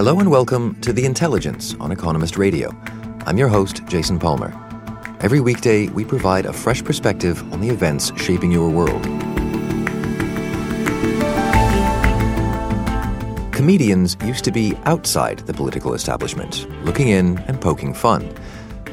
Hello 0.00 0.18
and 0.18 0.30
welcome 0.30 0.80
to 0.80 0.94
The 0.94 1.04
Intelligence 1.04 1.74
on 1.78 1.92
Economist 1.92 2.38
Radio. 2.38 2.74
I'm 3.26 3.36
your 3.36 3.48
host, 3.48 3.86
Jason 3.86 4.18
Palmer. 4.18 4.50
Every 5.20 5.40
weekday, 5.40 5.88
we 5.88 6.06
provide 6.06 6.46
a 6.46 6.54
fresh 6.54 6.82
perspective 6.82 7.42
on 7.52 7.60
the 7.60 7.68
events 7.68 8.10
shaping 8.16 8.50
your 8.50 8.70
world. 8.70 9.02
Comedians 13.52 14.16
used 14.24 14.42
to 14.44 14.50
be 14.50 14.74
outside 14.86 15.40
the 15.40 15.52
political 15.52 15.92
establishment, 15.92 16.66
looking 16.86 17.08
in 17.08 17.36
and 17.40 17.60
poking 17.60 17.92
fun. 17.92 18.34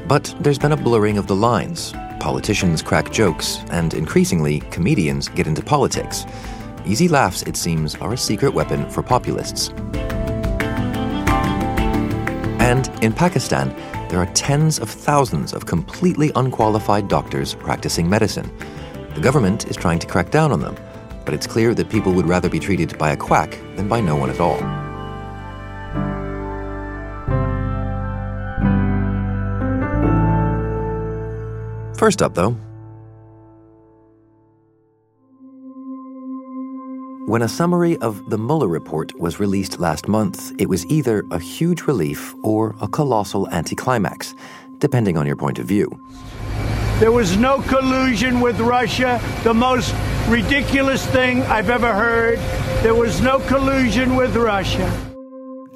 But 0.09 0.35
there's 0.41 0.59
been 0.59 0.73
a 0.73 0.75
blurring 0.75 1.17
of 1.17 1.27
the 1.27 1.37
lines. 1.37 1.93
Politicians 2.19 2.81
crack 2.81 3.13
jokes, 3.13 3.59
and 3.71 3.93
increasingly, 3.93 4.59
comedians 4.71 5.29
get 5.29 5.47
into 5.47 5.61
politics. 5.61 6.25
Easy 6.85 7.07
laughs, 7.07 7.43
it 7.43 7.55
seems, 7.55 7.95
are 7.95 8.11
a 8.11 8.17
secret 8.17 8.53
weapon 8.53 8.89
for 8.89 9.01
populists. 9.01 9.71
And 12.67 12.89
in 13.01 13.13
Pakistan, 13.13 13.69
there 14.09 14.19
are 14.19 14.25
tens 14.33 14.77
of 14.77 14.89
thousands 14.89 15.53
of 15.53 15.65
completely 15.65 16.33
unqualified 16.35 17.07
doctors 17.07 17.55
practicing 17.55 18.09
medicine. 18.09 18.51
The 19.15 19.21
government 19.21 19.67
is 19.69 19.77
trying 19.77 19.99
to 19.99 20.07
crack 20.07 20.31
down 20.31 20.51
on 20.51 20.59
them, 20.59 20.75
but 21.23 21.33
it's 21.33 21.47
clear 21.47 21.73
that 21.73 21.89
people 21.89 22.11
would 22.11 22.27
rather 22.27 22.49
be 22.49 22.59
treated 22.59 22.97
by 22.97 23.11
a 23.11 23.15
quack 23.15 23.57
than 23.77 23.87
by 23.87 24.01
no 24.01 24.17
one 24.17 24.29
at 24.29 24.41
all. 24.41 24.57
First 31.95 32.21
up, 32.21 32.33
though, 32.35 32.57
When 37.27 37.41
a 37.41 37.49
summary 37.49 37.97
of 37.97 38.29
the 38.29 38.37
Mueller 38.37 38.69
report 38.69 39.13
was 39.19 39.37
released 39.37 39.81
last 39.81 40.07
month, 40.07 40.53
it 40.61 40.69
was 40.69 40.85
either 40.85 41.25
a 41.29 41.37
huge 41.37 41.81
relief 41.81 42.33
or 42.41 42.73
a 42.79 42.87
colossal 42.87 43.49
anticlimax, 43.49 44.33
depending 44.79 45.17
on 45.17 45.27
your 45.27 45.35
point 45.35 45.59
of 45.59 45.65
view. 45.65 45.99
There 46.99 47.11
was 47.11 47.35
no 47.35 47.61
collusion 47.63 48.39
with 48.39 48.61
Russia, 48.61 49.19
the 49.43 49.53
most 49.53 49.93
ridiculous 50.29 51.05
thing 51.05 51.41
I've 51.43 51.69
ever 51.69 51.93
heard. 51.93 52.39
There 52.81 52.95
was 52.95 53.19
no 53.19 53.39
collusion 53.39 54.15
with 54.15 54.33
Russia. 54.37 55.06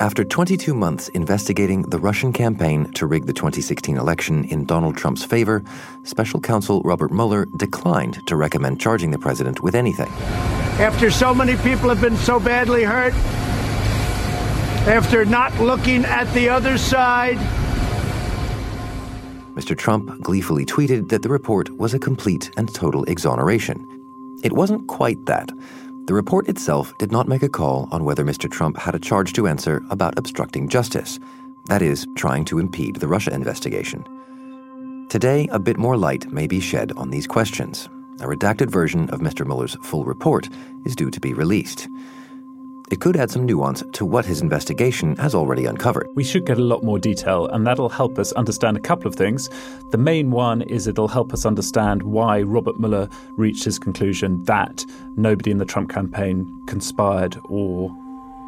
After 0.02 0.24
22 0.24 0.74
months 0.74 1.10
investigating 1.10 1.84
the 1.84 2.00
Russian 2.00 2.34
campaign 2.34 2.92
to 2.94 3.06
rig 3.06 3.28
the 3.28 3.34
2016 3.34 3.98
election 3.98 4.46
in 4.46 4.66
Donald 4.66 4.98
Trump's 4.98 5.24
favor, 5.24 5.64
special 6.02 6.40
counsel 6.40 6.82
Robert 6.82 7.12
Mueller 7.12 7.46
declined 7.56 8.26
to 8.26 8.36
recommend 8.36 8.82
charging 8.82 9.12
the 9.12 9.20
president 9.20 9.62
with 9.62 9.76
anything 9.76 10.12
after 10.80 11.12
so 11.12 11.36
many 11.36 11.56
people 11.58 11.88
have 11.90 12.02
been 12.02 12.18
so 12.18 12.40
badly 12.40 12.84
hurt, 12.84 13.14
after 14.88 15.24
not 15.24 15.54
looking 15.60 16.04
at 16.06 16.24
the 16.34 16.50
other 16.50 16.80
side. 16.80 17.38
Mr. 19.54 19.78
Trump 19.78 20.20
gleefully 20.20 20.66
tweeted 20.66 21.10
that 21.10 21.22
the 21.22 21.30
report 21.30 21.70
was 21.78 21.94
a 21.94 22.00
complete 22.00 22.50
and 22.58 22.74
total 22.74 23.04
exoneration. 23.04 23.86
It 24.42 24.54
wasn't 24.54 24.88
quite 24.88 25.28
that. 25.28 25.52
The 26.06 26.16
report 26.16 26.50
itself 26.50 26.98
did 26.98 27.12
not 27.12 27.28
make 27.28 27.44
a 27.44 27.50
call 27.50 27.88
on 27.92 28.04
whether 28.04 28.26
Mr. 28.26 28.50
Trump 28.50 28.76
had 28.76 28.96
a 28.96 29.00
charge 29.00 29.34
to 29.34 29.48
answer 29.48 29.84
about 29.92 30.18
obstructing 30.18 30.68
justice, 30.68 31.20
that 31.68 31.84
is, 31.84 32.08
trying 32.16 32.44
to 32.46 32.58
impede 32.58 32.96
the 32.96 33.08
Russia 33.08 33.32
investigation. 33.32 34.04
Today, 35.10 35.48
a 35.52 35.60
bit 35.60 35.78
more 35.78 35.98
light 35.98 36.32
may 36.32 36.48
be 36.48 36.60
shed 36.60 36.92
on 36.98 37.12
these 37.12 37.28
questions, 37.28 37.88
a 38.20 38.26
redacted 38.26 38.72
version 38.72 39.10
of 39.12 39.20
Mr. 39.20 39.46
Mueller's 39.46 39.78
full 39.84 40.04
report 40.04 40.50
is 40.86 40.96
due 40.96 41.12
to 41.12 41.20
be 41.20 41.34
released. 41.34 41.88
It 42.92 43.00
could 43.00 43.16
add 43.16 43.32
some 43.32 43.46
nuance 43.46 43.84
to 43.94 44.06
what 44.06 44.26
his 44.26 44.42
investigation 44.42 45.16
has 45.16 45.34
already 45.34 45.66
uncovered. 45.66 46.08
We 46.14 46.26
should 46.26 46.46
get 46.46 46.58
a 46.58 46.64
lot 46.64 46.84
more 46.84 47.00
detail, 47.00 47.48
and 47.48 47.66
that'll 47.66 47.88
help 47.88 48.20
us 48.20 48.34
understand 48.34 48.76
a 48.76 48.82
couple 48.82 49.08
of 49.08 49.16
things. 49.16 49.50
The 49.92 49.98
main 49.98 50.30
one 50.30 50.62
is 50.64 50.88
it'll 50.88 51.08
help 51.08 51.32
us 51.32 51.46
understand 51.46 52.04
why 52.04 52.42
Robert 52.42 52.78
Mueller 52.82 53.08
reached 53.38 53.64
his 53.64 53.80
conclusion 53.80 54.44
that 54.44 54.86
nobody 55.16 55.52
in 55.52 55.58
the 55.58 55.64
Trump 55.64 55.90
campaign 55.90 56.46
conspired 56.68 57.38
or 57.46 57.90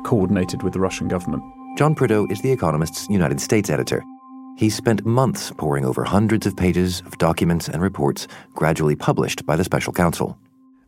coordinated 0.04 0.62
with 0.62 0.74
the 0.74 0.80
Russian 0.82 1.08
government. 1.08 1.42
John 1.78 1.96
Prideaux 1.96 2.28
is 2.30 2.42
The 2.42 2.52
Economist's 2.52 3.08
United 3.10 3.40
States 3.40 3.70
editor. 3.70 4.04
He 4.58 4.70
spent 4.70 5.06
months 5.06 5.54
poring 5.58 5.86
over 5.86 6.04
hundreds 6.04 6.46
of 6.46 6.58
pages 6.58 7.02
of 7.06 7.18
documents 7.18 7.70
and 7.70 7.82
reports 7.82 8.28
gradually 8.54 8.98
published 8.98 9.46
by 9.46 9.56
the 9.56 9.64
special 9.64 9.94
counsel. 9.94 10.38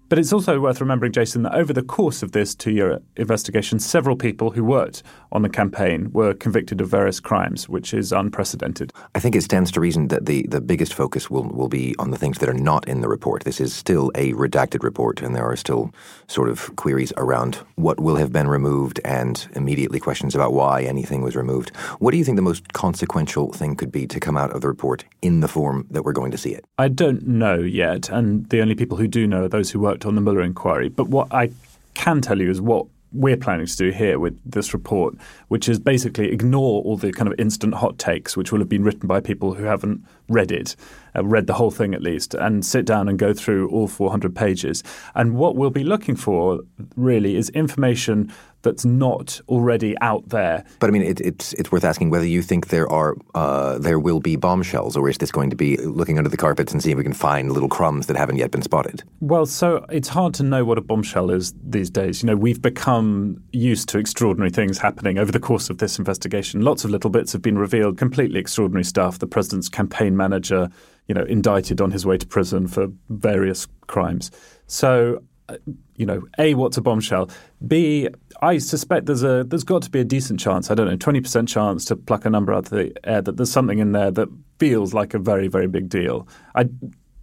But 0.07 0.19
it's 0.19 0.31
also 0.31 0.59
worth 0.59 0.81
remembering, 0.81 1.11
Jason, 1.11 1.41
that 1.43 1.55
over 1.55 1.73
the 1.73 1.81
course 1.81 2.21
of 2.21 2.31
this 2.31 2.53
two 2.53 2.71
year 2.71 2.99
investigation, 3.17 3.79
several 3.79 4.15
people 4.15 4.51
who 4.51 4.63
worked 4.63 5.01
on 5.31 5.41
the 5.41 5.49
campaign 5.49 6.11
were 6.13 6.35
convicted 6.35 6.79
of 6.79 6.89
various 6.89 7.19
crimes, 7.19 7.67
which 7.67 7.91
is 7.91 8.11
unprecedented. 8.11 8.93
I 9.15 9.19
think 9.19 9.35
it 9.35 9.41
stands 9.41 9.71
to 9.71 9.79
reason 9.79 10.09
that 10.09 10.27
the, 10.27 10.45
the 10.47 10.61
biggest 10.61 10.93
focus 10.93 11.31
will, 11.31 11.49
will 11.49 11.69
be 11.69 11.95
on 11.97 12.11
the 12.11 12.17
things 12.17 12.37
that 12.37 12.49
are 12.49 12.53
not 12.53 12.87
in 12.87 13.01
the 13.01 13.07
report. 13.07 13.45
This 13.45 13.59
is 13.59 13.73
still 13.73 14.11
a 14.13 14.33
redacted 14.33 14.83
report, 14.83 15.21
and 15.23 15.35
there 15.35 15.45
are 15.45 15.55
still 15.55 15.91
sort 16.27 16.49
of 16.49 16.75
queries 16.75 17.11
around 17.17 17.55
what 17.75 17.99
will 17.99 18.15
have 18.17 18.31
been 18.31 18.47
removed 18.47 18.99
and 19.03 19.47
immediately 19.55 19.99
questions 19.99 20.35
about 20.35 20.53
why 20.53 20.83
anything 20.83 21.23
was 21.23 21.35
removed. 21.35 21.75
What 21.97 22.11
do 22.11 22.17
you 22.17 22.23
think 22.23 22.35
the 22.35 22.43
most 22.43 22.73
consequential 22.73 23.51
thing 23.53 23.75
could 23.75 23.91
be 23.91 24.05
to 24.05 24.19
come 24.19 24.37
out 24.37 24.51
of 24.51 24.61
the 24.61 24.67
report 24.67 25.03
in 25.23 25.39
the 25.39 25.47
form 25.47 25.87
that 25.89 26.03
we're 26.03 26.13
going 26.13 26.31
to 26.31 26.37
see 26.37 26.51
it? 26.51 26.63
I 26.77 26.89
don't 26.89 27.25
know 27.25 27.57
yet, 27.57 28.09
and 28.09 28.47
the 28.49 28.61
only 28.61 28.75
people 28.75 28.97
who 28.97 29.07
do 29.07 29.25
know 29.25 29.45
are 29.45 29.49
those 29.49 29.71
who 29.71 29.79
worked 29.95 30.05
on 30.05 30.15
the 30.15 30.21
Mueller 30.21 30.41
inquiry. 30.41 30.89
But 30.89 31.07
what 31.07 31.33
I 31.33 31.51
can 31.93 32.19
tell 32.19 32.41
you 32.41 32.49
is 32.49 32.59
what 32.59 32.85
we're 33.13 33.37
planning 33.37 33.65
to 33.65 33.77
do 33.77 33.91
here 33.91 34.19
with 34.19 34.37
this 34.45 34.73
report, 34.73 35.15
which 35.47 35.69
is 35.69 35.79
basically 35.79 36.33
ignore 36.33 36.83
all 36.83 36.97
the 36.97 37.13
kind 37.13 37.31
of 37.31 37.39
instant 37.39 37.75
hot 37.75 37.97
takes, 37.97 38.35
which 38.35 38.51
will 38.51 38.59
have 38.59 38.67
been 38.67 38.83
written 38.83 39.07
by 39.07 39.21
people 39.21 39.53
who 39.53 39.63
haven't 39.63 40.03
read 40.27 40.51
it, 40.51 40.75
uh, 41.15 41.23
read 41.23 41.47
the 41.47 41.53
whole 41.53 41.71
thing 41.71 41.93
at 41.93 42.01
least, 42.01 42.33
and 42.33 42.65
sit 42.65 42.85
down 42.85 43.07
and 43.07 43.17
go 43.19 43.33
through 43.33 43.69
all 43.69 43.87
400 43.87 44.35
pages. 44.35 44.83
And 45.13 45.35
what 45.35 45.55
we'll 45.55 45.69
be 45.69 45.83
looking 45.83 46.15
for 46.15 46.59
really 46.95 47.35
is 47.35 47.49
information 47.49 48.31
that's 48.65 48.83
not 48.83 49.39
already 49.47 49.95
out 50.01 50.27
there. 50.29 50.65
But 50.79 50.89
I 50.89 50.91
mean, 50.91 51.03
it, 51.03 51.21
it's 51.21 51.53
it's 51.53 51.71
worth 51.71 51.85
asking 51.85 52.09
whether 52.09 52.25
you 52.25 52.41
think 52.41 52.67
there 52.67 52.91
are 52.91 53.15
uh, 53.33 53.77
there 53.77 53.99
will 53.99 54.19
be 54.19 54.35
bombshells, 54.35 54.97
or 54.97 55.07
is 55.07 55.17
this 55.19 55.31
going 55.31 55.49
to 55.51 55.55
be 55.55 55.77
looking 55.77 56.17
under 56.17 56.29
the 56.29 56.35
carpets 56.35 56.73
and 56.73 56.83
seeing 56.83 56.93
if 56.93 56.97
we 56.97 57.03
can 57.03 57.13
find 57.13 57.53
little 57.53 57.69
crumbs 57.69 58.07
that 58.07 58.17
haven't 58.17 58.35
yet 58.37 58.51
been 58.51 58.63
spotted? 58.63 59.03
Well, 59.21 59.45
so 59.45 59.85
it's 59.89 60.09
hard 60.09 60.33
to 60.35 60.43
know 60.43 60.65
what 60.65 60.77
a 60.77 60.81
bombshell 60.81 61.29
is 61.29 61.53
these 61.63 61.89
days. 61.89 62.21
You 62.21 62.27
know, 62.27 62.35
we've 62.35 62.61
become 62.61 63.41
used 63.53 63.87
to 63.89 63.99
extraordinary 63.99 64.49
things 64.49 64.79
happening 64.79 65.17
over 65.17 65.31
the 65.31 65.39
course 65.39 65.69
of 65.69 65.77
this 65.77 65.97
investigation. 65.97 66.61
Lots 66.61 66.83
of 66.83 66.89
little 66.89 67.11
bits 67.11 67.31
have 67.31 67.41
been 67.41 67.57
revealed, 67.57 67.97
completely 67.97 68.39
extraordinary 68.39 68.83
stuff. 68.83 69.19
The 69.19 69.27
president's 69.27 69.69
campaign 69.69 70.17
manager, 70.17 70.69
you 71.07 71.15
know, 71.15 71.23
indicted 71.23 71.81
on 71.81 71.91
his 71.91 72.05
way 72.05 72.17
to 72.17 72.25
prison 72.25 72.67
for 72.67 72.87
various 73.09 73.67
crimes. 73.87 74.31
So 74.67 75.23
uh, 75.47 75.57
you 75.95 76.05
know, 76.05 76.23
a 76.39 76.55
what's 76.55 76.77
a 76.77 76.81
bombshell? 76.81 77.29
B 77.67 78.09
I 78.41 78.57
suspect 78.57 79.05
there's 79.05 79.23
a 79.23 79.43
there's 79.43 79.63
got 79.63 79.83
to 79.83 79.89
be 79.89 79.99
a 79.99 80.03
decent 80.03 80.39
chance. 80.39 80.71
I 80.71 80.75
don't 80.75 80.87
know, 80.87 80.97
twenty 80.97 81.21
percent 81.21 81.47
chance 81.47 81.85
to 81.85 81.95
pluck 81.95 82.25
a 82.25 82.29
number 82.29 82.51
out 82.51 82.65
of 82.65 82.69
the 82.71 82.91
air 83.03 83.21
that 83.21 83.37
there's 83.37 83.51
something 83.51 83.79
in 83.79 83.91
there 83.91 84.11
that 84.11 84.27
feels 84.57 84.93
like 84.93 85.13
a 85.13 85.19
very 85.19 85.47
very 85.47 85.67
big 85.67 85.87
deal. 85.89 86.27
I 86.55 86.65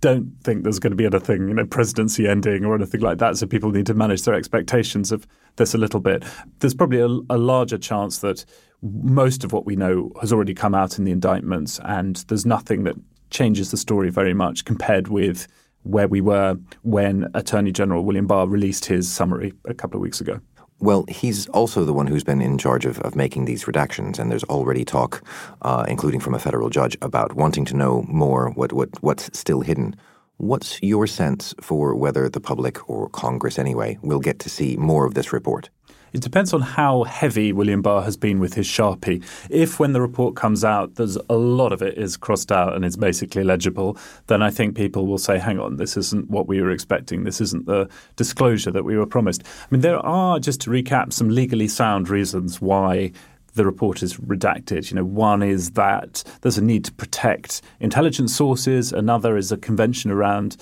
don't 0.00 0.32
think 0.43 0.64
there's 0.64 0.81
going 0.81 0.90
to 0.90 0.96
be 0.96 1.06
anything, 1.06 1.49
you 1.49 1.55
know, 1.55 1.64
presidency 1.64 2.26
ending 2.26 2.64
or 2.64 2.75
anything 2.75 3.00
like 3.00 3.19
that. 3.19 3.37
So 3.37 3.46
people 3.46 3.70
need 3.70 3.87
to 3.87 3.94
manage 3.94 4.23
their 4.23 4.34
expectations 4.34 5.12
of 5.12 5.26
this 5.56 5.75
a 5.75 5.79
little 5.79 6.00
bit. 6.00 6.25
There's 6.58 6.75
probably 6.75 7.00
a, 7.00 7.06
a 7.06 7.38
larger 7.38 7.79
chance 7.79 8.19
that 8.19 8.44
most 8.82 9.44
of 9.44 9.52
what 9.52 9.64
we 9.64 9.76
know 9.76 10.11
has 10.20 10.32
already 10.32 10.55
come 10.55 10.75
out 10.75 10.99
in 10.99 11.05
the 11.05 11.12
indictments, 11.12 11.81
and 11.84 12.17
there's 12.29 12.44
nothing 12.44 12.84
that 12.84 12.96
changes 13.32 13.70
the 13.70 13.76
story 13.76 14.11
very 14.11 14.34
much 14.34 14.64
compared 14.64 15.08
with 15.08 15.49
where 15.82 16.06
we 16.06 16.20
were 16.20 16.56
when 16.82 17.29
Attorney 17.34 17.73
General 17.73 18.05
William 18.05 18.26
Barr 18.26 18.46
released 18.46 18.84
his 18.84 19.11
summary 19.11 19.52
a 19.64 19.75
couple 19.75 19.99
of 19.99 20.02
weeks 20.02 20.20
ago. 20.20 20.40
Well, 20.79 21.05
he's 21.08 21.49
also 21.49 21.84
the 21.84 21.93
one 21.93 22.08
who's 22.08 22.25
been 22.25 22.43
in 22.43 22.58
charge 22.58 22.84
of, 22.87 22.99
of 23.00 23.14
making 23.14 23.44
these 23.44 23.64
redactions, 23.64 24.19
and 24.19 24.31
there's 24.31 24.44
already 24.44 24.84
talk, 24.84 25.23
uh, 25.62 25.84
including 25.88 26.20
from 26.20 26.34
a 26.34 26.40
federal 26.40 26.70
judge, 26.70 26.96
about 27.02 27.34
wanting 27.34 27.64
to 27.67 27.76
know 27.76 28.02
more 28.08 28.50
what, 28.50 28.73
what 28.73 28.88
what's 29.00 29.31
still 29.38 29.61
hidden. 29.61 29.94
What's 30.38 30.82
your 30.82 31.06
sense 31.06 31.55
for 31.61 31.94
whether 31.94 32.29
the 32.29 32.40
public, 32.40 32.88
or 32.90 33.08
Congress 33.11 33.61
anyway, 33.61 33.99
will 34.02 34.19
get 34.19 34.40
to 34.40 34.49
see 34.49 34.76
more 34.76 35.06
of 35.06 35.14
this 35.14 35.32
report? 35.32 35.70
It 36.12 36.20
depends 36.20 36.53
on 36.53 36.61
how 36.61 37.05
heavy 37.05 37.53
William 37.53 37.81
Barr 37.81 38.03
has 38.03 38.17
been 38.17 38.38
with 38.38 38.55
his 38.55 38.67
Sharpie. 38.67 39.25
If, 39.49 39.81
when 39.81 39.94
the 39.94 40.00
report 40.00 40.37
comes 40.37 40.62
out, 40.62 40.97
there's 40.97 41.17
a 41.17 41.37
lot 41.37 41.73
of 41.73 41.81
it 41.81 41.97
is 41.97 42.17
crossed 42.17 42.53
out 42.53 42.75
and 42.75 42.85
it's 42.85 42.97
basically 42.97 43.44
legible, 43.44 43.97
then 44.26 44.43
I 44.43 44.50
think 44.50 44.76
people 44.76 45.06
will 45.06 45.19
say, 45.19 45.38
hang 45.38 45.59
on, 45.59 45.76
this 45.76 45.97
isn't 45.97 46.29
what 46.29 46.47
we 46.47 46.61
were 46.61 46.70
expecting. 46.70 47.25
This 47.25 47.41
isn't 47.41 47.67
the 47.67 47.88
disclosure 48.17 48.70
that 48.70 48.85
we 48.85 48.97
were 48.97 49.06
promised. 49.06 49.43
I 49.44 49.67
mean, 49.70 49.81
there 49.81 49.99
are, 49.99 50.38
just 50.38 50.61
to 50.62 50.70
recap, 50.70 51.12
some 51.12 51.31
legally 51.31 51.69
sound 51.69 52.11
reasons 52.11 52.61
why 52.61 53.12
the 53.55 53.65
report 53.65 54.03
is 54.03 54.17
redacted. 54.17 54.91
You 54.91 54.97
know, 54.97 55.05
one 55.05 55.43
is 55.43 55.73
that 55.73 56.25
there's 56.43 56.58
a 56.58 56.65
need 56.65 56.85
to 56.87 56.93
protect 56.93 57.62
intelligence 57.81 58.35
sources. 58.35 58.93
Another 58.93 59.37
is 59.37 59.53
a 59.53 59.56
convention 59.56 60.11
around 60.11 60.56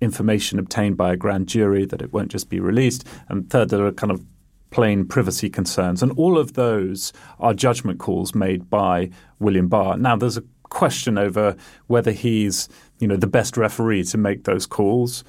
information 0.00 0.58
obtained 0.58 0.96
by 0.96 1.12
a 1.12 1.16
grand 1.16 1.46
jury 1.46 1.86
that 1.86 2.02
it 2.02 2.12
won't 2.12 2.30
just 2.30 2.48
be 2.48 2.58
released. 2.58 3.06
And 3.28 3.48
third, 3.48 3.68
there 3.68 3.86
are 3.86 3.92
kind 3.92 4.10
of 4.10 4.24
plain 4.72 5.04
privacy 5.06 5.48
concerns. 5.48 6.02
And 6.02 6.10
all 6.12 6.38
of 6.38 6.54
those 6.54 7.12
are 7.38 7.54
judgment 7.54 8.00
calls 8.00 8.34
made 8.34 8.68
by 8.68 9.10
William 9.38 9.68
Barr. 9.68 9.96
Now, 9.96 10.16
there's 10.16 10.38
a 10.38 10.44
question 10.64 11.18
over 11.18 11.54
whether 11.86 12.10
he's, 12.10 12.68
you 12.98 13.06
know, 13.06 13.16
the 13.16 13.26
best 13.26 13.56
referee 13.56 14.04
to 14.04 14.18
make 14.18 14.44
those 14.44 14.66
calls. 14.66 15.22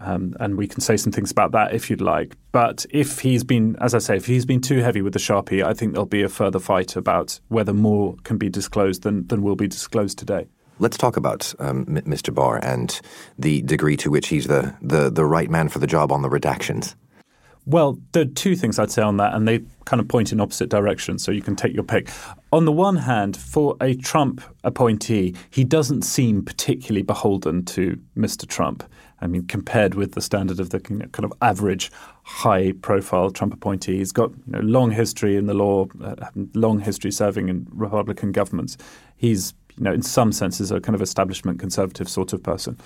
Um, 0.00 0.34
and 0.40 0.56
we 0.56 0.66
can 0.66 0.80
say 0.80 0.96
some 0.96 1.12
things 1.12 1.30
about 1.30 1.52
that 1.52 1.74
if 1.74 1.90
you'd 1.90 2.00
like. 2.00 2.34
But 2.52 2.86
if 2.90 3.20
he's 3.20 3.44
been, 3.44 3.76
as 3.80 3.94
I 3.94 3.98
say, 3.98 4.16
if 4.16 4.26
he's 4.26 4.46
been 4.46 4.62
too 4.62 4.78
heavy 4.78 5.02
with 5.02 5.12
the 5.12 5.18
Sharpie, 5.18 5.62
I 5.62 5.74
think 5.74 5.92
there'll 5.92 6.06
be 6.06 6.22
a 6.22 6.28
further 6.28 6.58
fight 6.58 6.96
about 6.96 7.38
whether 7.48 7.74
more 7.74 8.16
can 8.24 8.38
be 8.38 8.48
disclosed 8.48 9.02
than, 9.02 9.26
than 9.26 9.42
will 9.42 9.56
be 9.56 9.68
disclosed 9.68 10.18
today. 10.18 10.46
Let's 10.78 10.96
talk 10.96 11.18
about 11.18 11.54
um, 11.58 11.84
Mr. 11.84 12.34
Barr 12.34 12.58
and 12.64 12.98
the 13.38 13.60
degree 13.62 13.98
to 13.98 14.10
which 14.10 14.28
he's 14.28 14.46
the, 14.46 14.74
the, 14.80 15.10
the 15.10 15.26
right 15.26 15.50
man 15.50 15.68
for 15.68 15.78
the 15.78 15.86
job 15.86 16.10
on 16.10 16.22
the 16.22 16.30
redactions. 16.30 16.94
Well, 17.70 18.00
there 18.10 18.22
are 18.22 18.26
two 18.26 18.56
things 18.56 18.80
I'd 18.80 18.90
say 18.90 19.00
on 19.00 19.18
that, 19.18 19.32
and 19.32 19.46
they 19.46 19.60
kind 19.84 20.00
of 20.00 20.08
point 20.08 20.32
in 20.32 20.40
opposite 20.40 20.70
directions, 20.70 21.22
so 21.22 21.30
you 21.30 21.40
can 21.40 21.54
take 21.54 21.72
your 21.72 21.84
pick. 21.84 22.10
On 22.52 22.64
the 22.64 22.72
one 22.72 22.96
hand, 22.96 23.36
for 23.36 23.76
a 23.80 23.94
Trump 23.94 24.42
appointee, 24.64 25.36
he 25.50 25.62
doesn't 25.62 26.02
seem 26.02 26.44
particularly 26.44 27.02
beholden 27.02 27.64
to 27.66 27.96
Mr. 28.16 28.44
Trump. 28.44 28.82
I 29.20 29.28
mean, 29.28 29.46
compared 29.46 29.94
with 29.94 30.14
the 30.14 30.20
standard 30.20 30.58
of 30.58 30.70
the 30.70 30.80
kind 30.80 31.24
of 31.24 31.32
average 31.42 31.92
high-profile 32.24 33.30
Trump 33.30 33.54
appointee, 33.54 33.98
he's 33.98 34.10
got 34.10 34.30
you 34.30 34.52
know, 34.54 34.60
long 34.60 34.90
history 34.90 35.36
in 35.36 35.46
the 35.46 35.54
law, 35.54 35.86
uh, 36.02 36.16
long 36.54 36.80
history 36.80 37.12
serving 37.12 37.48
in 37.48 37.68
Republican 37.70 38.32
governments. 38.32 38.78
He's, 39.16 39.54
you 39.76 39.84
know, 39.84 39.92
in 39.92 40.02
some 40.02 40.32
senses, 40.32 40.72
a 40.72 40.80
kind 40.80 40.96
of 40.96 41.02
establishment 41.02 41.60
conservative 41.60 42.08
sort 42.08 42.32
of 42.32 42.42
person. 42.42 42.78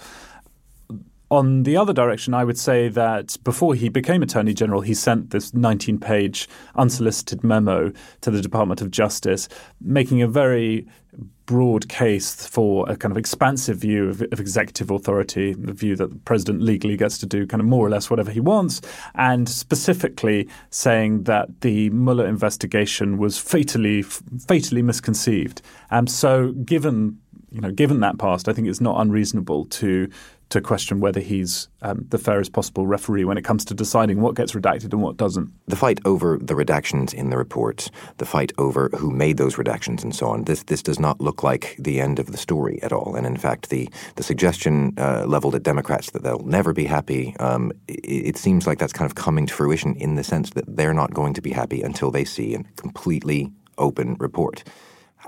On 1.31 1.63
the 1.63 1.77
other 1.77 1.93
direction, 1.93 2.35
I 2.35 2.45
would 2.45 2.59
say 2.59 2.89
that 2.89 3.37
before 3.45 3.75
he 3.75 3.89
became 3.89 4.23
Attorney 4.23 4.55
General, 4.55 4.83
he 4.83 4.95
sent 4.95 5.31
this 5.31 5.55
19 5.55 5.99
page 5.99 6.49
unsolicited 6.77 7.43
memo 7.43 7.93
to 8.21 8.31
the 8.31 8.43
Department 8.43 8.81
of 8.83 8.91
Justice, 8.91 9.49
making 9.81 10.21
a 10.23 10.29
very 10.29 10.87
broad 11.47 11.89
case 11.89 12.47
for 12.47 12.89
a 12.89 12.97
kind 12.97 13.13
of 13.13 13.19
expansive 13.19 13.79
view 13.79 14.09
of, 14.09 14.23
of, 14.33 14.41
executive 14.41 14.91
authority, 14.91 15.53
the 15.53 15.73
view 15.73 15.95
that 15.95 16.11
the 16.11 16.17
president 16.19 16.63
legally 16.63 16.97
gets 16.97 17.19
to 17.19 17.27
do 17.27 17.47
kind 17.47 17.61
of 17.61 17.67
more 17.67 17.87
or 17.87 17.91
less 17.91 18.11
whatever 18.11 18.31
he 18.31 18.41
wants, 18.41 18.81
and 19.15 19.49
specifically 19.49 20.49
saying 20.71 21.25
that 21.25 21.61
the 21.61 21.91
Mueller 21.91 22.27
investigation 22.27 23.19
was 23.19 23.39
fatally 23.39 24.03
fatally 24.03 24.83
misconceived. 24.83 25.63
And 25.91 26.11
so, 26.11 26.53
given 26.53 27.19
you 27.55 27.61
know, 27.61 27.71
given 27.71 28.01
that 28.01 28.19
past, 28.19 28.49
I 28.49 28.53
think 28.53 28.67
it's 28.67 28.81
not 28.81 29.01
unreasonable 29.01 29.67
to 29.67 30.11
to 30.51 30.61
question 30.61 31.01
whether 31.01 31.21
he's 31.21 31.69
um, 31.83 32.07
the 32.11 32.19
fairest 32.19 32.53
possible 32.53 32.87
referee 32.87 33.25
when 33.25 33.37
it 33.37 33.45
comes 33.45 33.65
to 33.67 33.75
deciding 33.75 34.21
what 34.21 34.35
gets 34.35 34.53
redacted 34.53 34.93
and 34.93 35.03
what 35.03 35.17
doesn't. 35.17 35.51
The 35.67 35.77
fight 35.77 36.01
over 36.05 36.39
the 36.41 36.55
redactions 36.55 37.13
in 37.13 37.31
the 37.31 37.37
report, 37.37 37.91
the 38.19 38.27
fight 38.27 38.53
over 38.59 38.89
who 38.97 39.11
made 39.11 39.37
those 39.37 39.57
redactions 39.57 40.03
and 40.03 40.15
so 40.15 40.27
on, 40.29 40.45
this 40.45 40.63
this 40.65 40.83
does 40.83 40.99
not 40.99 41.21
look 41.21 41.43
like 41.43 41.77
the 41.79 42.01
end 42.01 42.19
of 42.19 42.33
the 42.33 42.39
story 42.39 42.83
at 42.83 42.93
all. 42.93 43.15
And 43.17 43.27
in 43.27 43.37
fact, 43.37 43.71
the 43.71 43.89
the 44.17 44.23
suggestion 44.23 44.95
uh, 44.99 45.25
leveled 45.27 45.55
at 45.55 45.63
Democrats 45.63 46.11
that 46.11 46.23
they'll 46.23 46.39
never 46.45 46.73
be 46.73 46.85
happy, 46.85 47.35
um, 47.41 47.73
it, 47.89 48.29
it 48.31 48.37
seems 48.37 48.67
like 48.67 48.79
that's 48.79 48.93
kind 48.93 49.11
of 49.11 49.15
coming 49.15 49.47
to 49.47 49.55
fruition 49.55 49.95
in 49.97 50.15
the 50.15 50.25
sense 50.25 50.51
that 50.51 50.65
they're 50.77 50.95
not 50.95 51.13
going 51.13 51.35
to 51.35 51.43
be 51.43 51.51
happy 51.51 51.83
until 51.83 52.11
they 52.11 52.25
see 52.25 52.55
a 52.55 52.63
completely 52.77 53.51
open 53.79 54.17
report. 54.19 54.65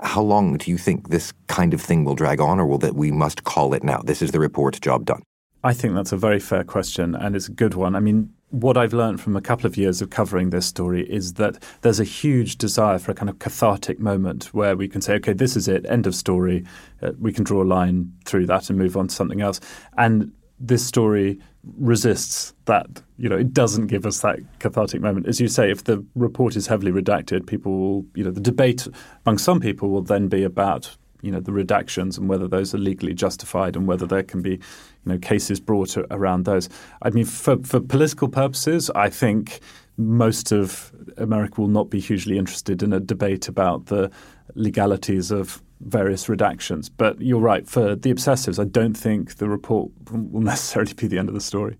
How 0.01 0.21
long 0.21 0.57
do 0.57 0.69
you 0.69 0.77
think 0.77 1.09
this 1.09 1.33
kind 1.47 1.73
of 1.73 1.81
thing 1.81 2.05
will 2.05 2.15
drag 2.15 2.39
on, 2.39 2.59
or 2.59 2.65
will 2.65 2.77
that 2.79 2.95
we 2.95 3.11
must 3.11 3.43
call 3.43 3.73
it 3.73 3.83
now? 3.83 4.01
This 4.03 4.21
is 4.21 4.31
the 4.31 4.39
report, 4.39 4.79
job 4.81 5.05
done. 5.05 5.23
I 5.63 5.73
think 5.73 5.95
that's 5.95 6.11
a 6.11 6.17
very 6.17 6.39
fair 6.39 6.63
question, 6.63 7.15
and 7.15 7.35
it's 7.35 7.47
a 7.47 7.51
good 7.51 7.73
one. 7.73 7.95
I 7.95 7.99
mean, 7.99 8.31
what 8.49 8.77
I've 8.77 8.93
learned 8.93 9.19
from 9.19 9.35
a 9.35 9.41
couple 9.41 9.65
of 9.65 9.75
years 9.75 10.01
of 10.01 10.09
covering 10.09 10.51
this 10.51 10.65
story 10.65 11.09
is 11.09 11.33
that 11.33 11.61
there's 11.81 11.99
a 11.99 12.05
huge 12.05 12.57
desire 12.57 12.99
for 12.99 13.11
a 13.11 13.15
kind 13.15 13.29
of 13.29 13.39
cathartic 13.39 13.99
moment 13.99 14.53
where 14.53 14.77
we 14.77 14.87
can 14.87 15.01
say, 15.01 15.15
okay, 15.15 15.33
this 15.33 15.57
is 15.57 15.67
it, 15.67 15.85
end 15.89 16.07
of 16.07 16.15
story. 16.15 16.63
Uh, 17.01 17.11
we 17.19 17.33
can 17.33 17.43
draw 17.43 17.63
a 17.63 17.65
line 17.65 18.13
through 18.23 18.45
that 18.45 18.69
and 18.69 18.79
move 18.79 18.95
on 18.95 19.07
to 19.07 19.15
something 19.15 19.41
else. 19.41 19.59
And 19.97 20.31
this 20.59 20.85
story 20.85 21.39
resists 21.77 22.53
that. 22.65 23.01
You 23.17 23.29
know, 23.29 23.37
it 23.37 23.53
doesn't 23.53 23.87
give 23.87 24.05
us 24.05 24.21
that 24.21 24.39
cathartic 24.59 25.01
moment. 25.01 25.27
As 25.27 25.39
you 25.39 25.47
say, 25.47 25.71
if 25.71 25.83
the 25.83 26.05
report 26.15 26.55
is 26.55 26.67
heavily 26.67 26.91
redacted, 26.91 27.47
people 27.47 27.77
will, 27.77 28.05
you 28.15 28.23
know, 28.23 28.31
the 28.31 28.41
debate 28.41 28.87
among 29.25 29.37
some 29.37 29.59
people 29.59 29.89
will 29.89 30.01
then 30.01 30.27
be 30.27 30.43
about, 30.43 30.95
you 31.21 31.31
know, 31.31 31.39
the 31.39 31.51
redactions 31.51 32.17
and 32.17 32.29
whether 32.29 32.47
those 32.47 32.73
are 32.73 32.77
legally 32.77 33.13
justified 33.13 33.75
and 33.75 33.87
whether 33.87 34.05
there 34.05 34.23
can 34.23 34.41
be, 34.41 34.51
you 34.51 34.59
know, 35.05 35.17
cases 35.17 35.59
brought 35.59 35.97
around 36.11 36.45
those. 36.45 36.69
I 37.01 37.09
mean, 37.09 37.25
for, 37.25 37.57
for 37.63 37.79
political 37.79 38.27
purposes, 38.27 38.89
I 38.95 39.09
think 39.09 39.59
most 39.97 40.51
of 40.51 40.91
America 41.17 41.59
will 41.59 41.67
not 41.67 41.89
be 41.89 41.99
hugely 41.99 42.37
interested 42.37 42.83
in 42.83 42.93
a 42.93 42.99
debate 42.99 43.47
about 43.47 43.87
the 43.87 44.11
legalities 44.53 45.31
of 45.31 45.61
various 45.79 46.27
redactions. 46.27 46.89
But 46.95 47.21
you're 47.21 47.39
right, 47.39 47.67
for 47.67 47.95
the 47.95 48.13
obsessives, 48.13 48.59
I 48.59 48.65
don't 48.65 48.95
think 48.95 49.35
the 49.35 49.49
report 49.49 49.91
will 50.11 50.41
necessarily 50.53 50.93
be 50.93 51.07
the 51.07 51.17
end 51.17 51.29
of 51.29 51.35
the 51.35 51.41
story. 51.41 51.77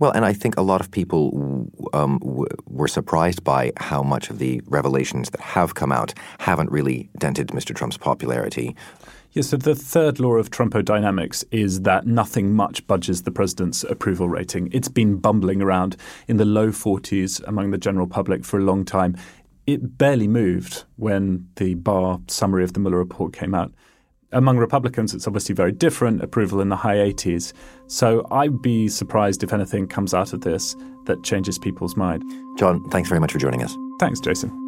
Well, 0.00 0.12
and 0.12 0.24
I 0.24 0.32
think 0.32 0.56
a 0.56 0.62
lot 0.62 0.80
of 0.80 0.92
people 0.92 1.68
um, 1.92 2.18
w- 2.20 2.46
were 2.66 2.86
surprised 2.86 3.42
by 3.42 3.72
how 3.78 4.02
much 4.02 4.30
of 4.30 4.38
the 4.38 4.62
revelations 4.66 5.30
that 5.30 5.40
have 5.40 5.74
come 5.74 5.90
out 5.90 6.14
haven't 6.38 6.70
really 6.70 7.10
dented 7.18 7.48
Mr. 7.48 7.74
Trump's 7.74 7.96
popularity. 7.96 8.76
Yes, 9.32 9.48
so 9.48 9.56
the 9.56 9.74
third 9.74 10.20
law 10.20 10.36
of 10.36 10.50
Trumpodynamics 10.50 11.44
is 11.50 11.82
that 11.82 12.06
nothing 12.06 12.54
much 12.54 12.86
budges 12.86 13.22
the 13.22 13.30
president's 13.30 13.84
approval 13.84 14.28
rating. 14.28 14.70
It's 14.72 14.88
been 14.88 15.16
bumbling 15.18 15.60
around 15.60 15.96
in 16.28 16.38
the 16.38 16.46
low 16.46 16.68
40s 16.68 17.46
among 17.46 17.72
the 17.72 17.78
general 17.78 18.06
public 18.06 18.44
for 18.44 18.58
a 18.58 18.62
long 18.62 18.84
time 18.84 19.16
it 19.68 19.98
barely 19.98 20.26
moved 20.26 20.84
when 20.96 21.46
the 21.56 21.74
Barr 21.74 22.18
summary 22.26 22.64
of 22.64 22.72
the 22.72 22.80
Mueller 22.80 22.96
report 22.96 23.34
came 23.34 23.54
out. 23.54 23.70
Among 24.32 24.56
Republicans, 24.56 25.12
it's 25.12 25.26
obviously 25.26 25.54
very 25.54 25.72
different, 25.72 26.22
approval 26.22 26.62
in 26.62 26.70
the 26.70 26.76
high 26.76 26.96
80s. 26.96 27.52
So 27.86 28.26
I'd 28.30 28.62
be 28.62 28.88
surprised 28.88 29.42
if 29.42 29.52
anything 29.52 29.86
comes 29.86 30.14
out 30.14 30.32
of 30.32 30.40
this 30.40 30.74
that 31.04 31.22
changes 31.22 31.58
people's 31.58 31.98
mind. 31.98 32.22
John, 32.58 32.82
thanks 32.88 33.10
very 33.10 33.20
much 33.20 33.32
for 33.32 33.38
joining 33.38 33.62
us. 33.62 33.76
Thanks, 34.00 34.20
Jason. 34.20 34.67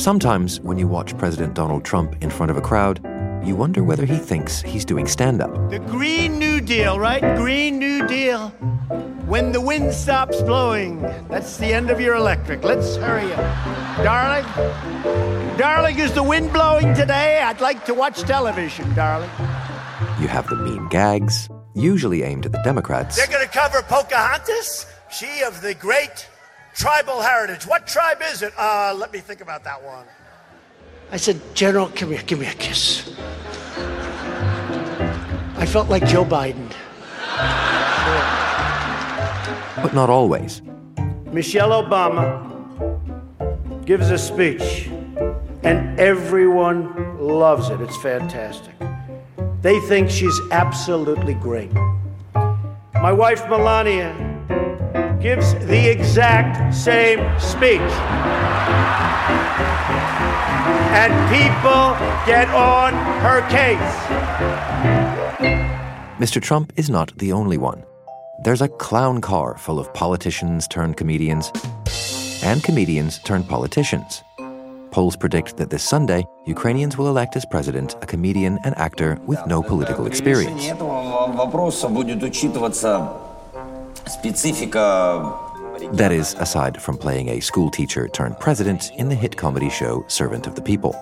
Sometimes, 0.00 0.60
when 0.62 0.78
you 0.78 0.88
watch 0.88 1.14
President 1.18 1.52
Donald 1.52 1.84
Trump 1.84 2.16
in 2.22 2.30
front 2.30 2.50
of 2.50 2.56
a 2.56 2.62
crowd, 2.62 3.04
you 3.44 3.54
wonder 3.54 3.84
whether 3.84 4.06
he 4.06 4.16
thinks 4.16 4.62
he's 4.62 4.82
doing 4.82 5.06
stand 5.06 5.42
up. 5.42 5.52
The 5.68 5.78
Green 5.78 6.38
New 6.38 6.62
Deal, 6.62 6.98
right? 6.98 7.36
Green 7.36 7.78
New 7.78 8.06
Deal. 8.06 8.48
When 9.28 9.52
the 9.52 9.60
wind 9.60 9.92
stops 9.92 10.40
blowing, 10.40 11.02
that's 11.28 11.58
the 11.58 11.66
end 11.66 11.90
of 11.90 12.00
your 12.00 12.14
electric. 12.14 12.64
Let's 12.64 12.96
hurry 12.96 13.30
up. 13.34 14.02
Darling? 14.02 15.58
Darling, 15.58 15.98
is 15.98 16.14
the 16.14 16.22
wind 16.22 16.50
blowing 16.50 16.94
today? 16.94 17.42
I'd 17.42 17.60
like 17.60 17.84
to 17.84 17.92
watch 17.92 18.22
television, 18.22 18.94
darling. 18.94 19.28
You 20.18 20.28
have 20.28 20.46
the 20.46 20.56
mean 20.56 20.88
gags. 20.88 21.46
usually 21.74 22.22
aimed 22.22 22.46
at 22.46 22.52
the 22.52 22.62
Democrats. 22.64 23.16
They're 23.16 23.26
going 23.26 23.46
to 23.46 23.52
cover 23.52 23.82
Pocahontas, 23.82 24.86
she 25.10 25.42
of 25.42 25.60
the 25.60 25.74
great 25.74 26.26
tribal 26.74 27.20
heritage. 27.20 27.66
What 27.66 27.86
tribe 27.86 28.18
is 28.32 28.42
it? 28.42 28.52
Uh, 28.56 28.94
let 28.96 29.12
me 29.12 29.18
think 29.18 29.40
about 29.40 29.64
that 29.64 29.82
one. 29.82 30.06
I 31.12 31.16
said, 31.16 31.40
General, 31.54 31.88
come 31.94 32.10
here, 32.10 32.22
give 32.26 32.38
me 32.38 32.46
a 32.46 32.54
kiss. 32.54 33.14
I 35.56 35.66
felt 35.66 35.88
like 35.88 36.06
Joe 36.06 36.24
Biden. 36.24 36.70
But 39.82 39.92
not 39.94 40.08
always. 40.08 40.62
Michelle 41.32 41.70
Obama 41.70 42.46
gives 43.84 44.10
a 44.10 44.18
speech, 44.18 44.88
and 45.62 45.98
everyone 45.98 47.18
loves 47.18 47.70
it. 47.70 47.80
It's 47.80 47.96
fantastic. 47.98 48.74
They 49.62 49.80
think 49.80 50.10
she's 50.10 50.40
absolutely 50.52 51.34
great. 51.34 51.72
My 52.94 53.12
wife, 53.12 53.48
Melania, 53.48 54.14
gives 55.20 55.54
the 55.66 55.90
exact 55.90 56.74
same 56.74 57.18
speech. 57.38 57.80
And 60.92 61.12
people 61.28 61.94
get 62.26 62.48
on 62.48 62.94
her 63.20 63.42
case. 63.50 63.96
Mr. 66.18 66.40
Trump 66.40 66.72
is 66.76 66.88
not 66.88 67.16
the 67.18 67.32
only 67.32 67.58
one. 67.58 67.84
There's 68.44 68.62
a 68.62 68.68
clown 68.68 69.20
car 69.20 69.58
full 69.58 69.78
of 69.78 69.92
politicians 69.92 70.66
turned 70.68 70.96
comedians 70.96 71.50
and 72.42 72.62
comedians 72.62 73.18
turned 73.18 73.46
politicians. 73.48 74.22
Polls 74.90 75.16
predict 75.16 75.56
that 75.58 75.70
this 75.70 75.84
Sunday, 75.84 76.24
Ukrainians 76.46 76.98
will 76.98 77.08
elect 77.08 77.36
as 77.36 77.44
president 77.44 77.94
a 78.02 78.06
comedian 78.06 78.58
and 78.64 78.76
actor 78.76 79.18
with 79.26 79.38
no 79.46 79.62
political 79.62 80.06
experience. 80.06 80.66
That 85.92 86.12
is, 86.12 86.34
aside 86.34 86.80
from 86.80 86.98
playing 86.98 87.28
a 87.28 87.40
school 87.40 87.70
teacher 87.70 88.08
turned 88.08 88.38
president 88.38 88.90
in 88.96 89.08
the 89.08 89.14
hit 89.14 89.36
comedy 89.36 89.70
show 89.70 90.04
Servant 90.08 90.46
of 90.46 90.54
the 90.54 90.62
People. 90.62 90.94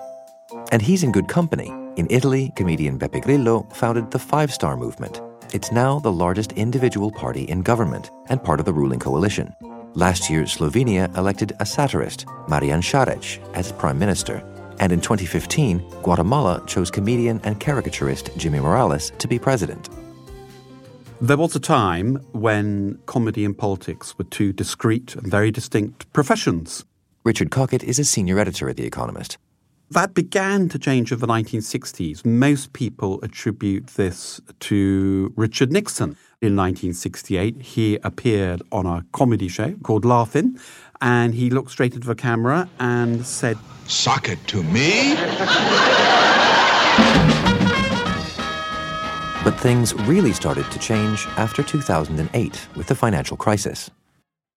And 0.71 0.81
he's 0.81 1.03
in 1.03 1.11
good 1.11 1.27
company. 1.27 1.73
In 1.95 2.07
Italy, 2.09 2.53
comedian 2.55 2.97
Beppe 2.97 3.21
Grillo 3.21 3.67
founded 3.73 4.11
the 4.11 4.19
Five 4.19 4.53
Star 4.53 4.77
Movement. 4.77 5.21
It's 5.53 5.71
now 5.71 5.99
the 5.99 6.11
largest 6.11 6.51
individual 6.53 7.11
party 7.11 7.43
in 7.43 7.61
government 7.61 8.11
and 8.27 8.43
part 8.43 8.59
of 8.59 8.65
the 8.65 8.73
ruling 8.73 8.99
coalition. 8.99 9.55
Last 9.95 10.29
year, 10.29 10.43
Slovenia 10.43 11.15
elected 11.17 11.53
a 11.59 11.65
satirist, 11.65 12.25
Marjan 12.47 12.81
Šarec, 12.81 13.39
as 13.55 13.71
prime 13.71 13.97
minister. 13.97 14.43
And 14.79 14.91
in 14.91 15.01
2015, 15.01 15.79
Guatemala 16.03 16.63
chose 16.67 16.91
comedian 16.91 17.41
and 17.43 17.59
caricaturist 17.59 18.29
Jimmy 18.37 18.59
Morales 18.59 19.11
to 19.17 19.27
be 19.27 19.39
president. 19.39 19.89
There 21.21 21.35
was 21.35 21.53
a 21.53 21.59
time 21.59 22.15
when 22.31 22.97
comedy 23.05 23.43
and 23.43 23.57
politics 23.57 24.17
were 24.17 24.23
two 24.23 24.53
discrete 24.53 25.17
and 25.17 25.29
very 25.29 25.51
distinct 25.51 26.11
professions. 26.13 26.85
Richard 27.25 27.51
Cockett 27.51 27.83
is 27.83 27.99
a 27.99 28.05
senior 28.05 28.39
editor 28.39 28.69
at 28.69 28.77
The 28.77 28.85
Economist. 28.85 29.37
That 29.91 30.13
began 30.13 30.69
to 30.69 30.79
change 30.79 31.11
over 31.11 31.25
the 31.25 31.33
1960s. 31.33 32.25
Most 32.25 32.71
people 32.71 33.19
attribute 33.21 33.87
this 33.87 34.39
to 34.61 35.33
Richard 35.35 35.73
Nixon. 35.73 36.15
In 36.41 36.55
1968, 36.55 37.63
he 37.63 37.97
appeared 37.97 38.61
on 38.71 38.85
a 38.85 39.03
comedy 39.11 39.49
show 39.49 39.73
called 39.83 40.05
Laugh-In, 40.05 40.57
and 41.01 41.35
he 41.35 41.49
looked 41.49 41.71
straight 41.71 41.95
into 41.95 42.07
the 42.07 42.15
camera 42.15 42.69
and 42.79 43.25
said, 43.25 43.57
Suck 43.87 44.29
it 44.29 44.39
to 44.47 44.63
me? 44.63 45.17
But 49.41 49.57
things 49.57 49.93
really 49.93 50.33
started 50.33 50.69
to 50.69 50.79
change 50.79 51.25
after 51.37 51.63
2008 51.63 52.67
with 52.75 52.87
the 52.87 52.95
financial 52.95 53.37
crisis. 53.37 53.89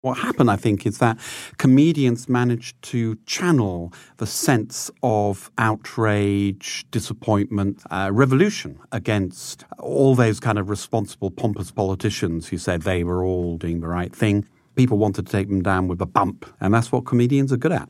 What 0.00 0.18
happened, 0.18 0.50
I 0.50 0.56
think, 0.56 0.84
is 0.84 0.98
that 0.98 1.18
comedians 1.58 2.28
managed 2.28 2.82
to 2.90 3.14
channel 3.24 3.92
the 4.16 4.26
sense 4.26 4.90
of 5.04 5.52
outrage, 5.56 6.84
disappointment, 6.90 7.80
uh, 7.92 8.10
revolution 8.12 8.80
against 8.90 9.64
all 9.78 10.16
those 10.16 10.40
kind 10.40 10.58
of 10.58 10.68
responsible, 10.68 11.30
pompous 11.30 11.70
politicians 11.70 12.48
who 12.48 12.58
said 12.58 12.82
they 12.82 13.04
were 13.04 13.24
all 13.24 13.56
doing 13.58 13.78
the 13.78 13.86
right 13.86 14.12
thing. 14.12 14.48
People 14.74 14.98
wanted 14.98 15.26
to 15.26 15.30
take 15.30 15.48
them 15.48 15.62
down 15.62 15.86
with 15.86 16.00
a 16.00 16.06
bump, 16.06 16.44
and 16.60 16.74
that's 16.74 16.90
what 16.90 17.06
comedians 17.06 17.52
are 17.52 17.56
good 17.56 17.70
at. 17.70 17.88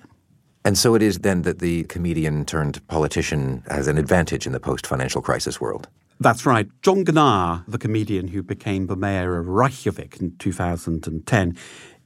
And 0.66 0.76
so 0.76 0.94
it 0.94 1.00
is 1.00 1.20
then 1.20 1.42
that 1.42 1.60
the 1.60 1.84
comedian 1.84 2.44
turned 2.44 2.86
politician 2.88 3.62
has 3.68 3.88
an 3.88 3.96
advantage 3.96 4.46
in 4.46 4.52
the 4.52 4.60
post 4.60 4.86
financial 4.86 5.22
crisis 5.22 5.58
world. 5.62 5.88
That's 6.20 6.46
right. 6.46 6.68
John 6.82 7.04
Gnarr, 7.04 7.64
the 7.66 7.78
comedian 7.78 8.28
who 8.28 8.42
became 8.42 8.86
the 8.86 8.96
mayor 8.96 9.38
of 9.38 9.48
Reykjavik 9.48 10.20
in 10.20 10.36
2010, 10.36 11.56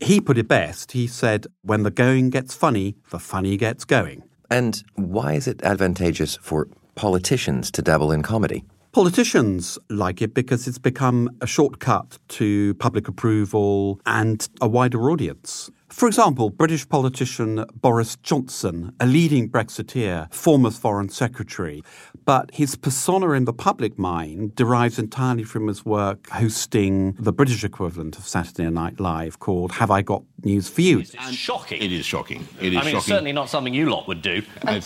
he 0.00 0.20
put 0.20 0.38
it 0.38 0.48
best. 0.48 0.92
He 0.92 1.06
said, 1.06 1.46
When 1.62 1.82
the 1.82 1.90
going 1.90 2.30
gets 2.30 2.54
funny, 2.54 2.96
the 3.10 3.18
funny 3.18 3.56
gets 3.56 3.84
going. 3.84 4.22
And 4.50 4.82
why 4.94 5.34
is 5.34 5.46
it 5.46 5.62
advantageous 5.62 6.36
for 6.36 6.68
politicians 6.94 7.70
to 7.72 7.82
dabble 7.82 8.12
in 8.12 8.22
comedy? 8.22 8.64
Politicians 8.92 9.78
like 9.90 10.22
it 10.22 10.32
because 10.32 10.66
it's 10.66 10.78
become 10.78 11.28
a 11.42 11.46
shortcut 11.46 12.18
to 12.28 12.72
public 12.76 13.08
approval 13.08 14.00
and 14.06 14.48
a 14.62 14.66
wider 14.66 15.10
audience. 15.10 15.70
For 15.88 16.08
example, 16.08 16.50
British 16.50 16.88
politician 16.88 17.64
Boris 17.74 18.16
Johnson, 18.16 18.94
a 18.98 19.06
leading 19.06 19.50
Brexiteer, 19.50 20.32
former 20.32 20.70
Foreign 20.70 21.10
Secretary, 21.10 21.82
but 22.26 22.50
his 22.52 22.74
persona 22.74 23.30
in 23.30 23.44
the 23.44 23.52
public 23.52 23.98
mind 23.98 24.54
derives 24.56 24.98
entirely 24.98 25.44
from 25.44 25.68
his 25.68 25.86
work 25.86 26.28
hosting 26.30 27.12
the 27.12 27.32
British 27.32 27.62
equivalent 27.62 28.18
of 28.18 28.26
Saturday 28.26 28.68
Night 28.68 28.98
Live 28.98 29.38
called 29.38 29.72
Have 29.72 29.92
I 29.92 30.02
Got 30.02 30.24
News 30.42 30.68
for 30.68 30.80
You? 30.82 30.98
It's 30.98 31.30
shocking. 31.30 31.80
It 31.80 31.92
is 31.92 32.04
shocking. 32.04 32.46
It 32.60 32.72
is 32.72 32.78
I 32.78 32.80
mean, 32.80 32.82
shocking. 32.82 32.96
it's 32.96 33.06
certainly 33.06 33.32
not 33.32 33.48
something 33.48 33.72
you 33.72 33.88
lot 33.88 34.08
would 34.08 34.22
do. 34.22 34.42
I'm 34.64 34.80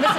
not 0.00 0.18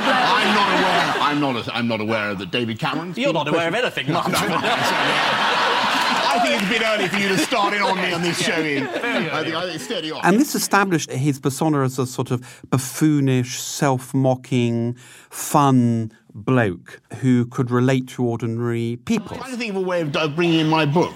aware. 0.79 1.13
I'm 1.21 1.39
not. 1.39 1.75
I'm 1.75 1.87
not 1.87 2.01
aware 2.01 2.33
that 2.33 2.49
David 2.49 2.79
Cameron. 2.79 3.13
You're 3.15 3.31
not 3.31 3.47
aware 3.47 3.67
of 3.67 3.75
anything, 3.75 4.11
much. 4.11 4.25
I 6.37 6.39
think 6.39 6.61
it's 6.61 6.65
a 6.65 6.69
bit 6.69 6.81
early 6.85 7.07
for 7.07 7.17
you 7.17 7.29
to 7.29 7.37
start 7.37 7.73
in 7.73 7.81
on 7.81 7.97
me 7.97 8.13
on 8.13 8.21
this 8.21 8.39
show. 8.39 8.59
Ian. 8.59 8.87
I 8.87 9.43
think 9.43 9.55
I 9.55 9.61
think 9.63 9.75
it's 9.75 9.83
steady 9.83 10.11
on. 10.11 10.21
And 10.23 10.39
this 10.39 10.53
established 10.53 11.11
his 11.11 11.39
persona 11.39 11.81
as 11.83 11.97
a 11.97 12.05
sort 12.05 12.29
of 12.31 12.41
buffoonish, 12.69 13.59
self 13.59 14.13
mocking, 14.13 14.95
fun 15.29 16.11
bloke 16.33 17.01
who 17.15 17.47
could 17.47 17.71
relate 17.71 18.07
to 18.09 18.23
ordinary 18.23 18.99
people. 19.05 19.33
I'm 19.35 19.39
trying 19.39 19.51
to 19.51 19.57
think 19.57 19.71
of 19.71 19.77
a 19.77 19.81
way 19.81 20.01
of 20.01 20.15
of 20.15 20.35
bringing 20.35 20.59
in 20.59 20.69
my 20.69 20.85
book. 20.85 21.13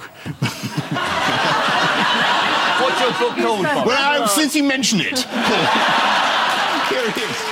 What's 2.81 2.99
your 2.99 3.11
book 3.11 3.37
called, 3.37 3.63
Well, 3.85 4.23
I, 4.23 4.25
since 4.27 4.55
you 4.55 4.63
mentioned 4.63 5.01
it, 5.01 5.19
here 6.89 7.05
it 7.07 7.17
is. 7.17 7.50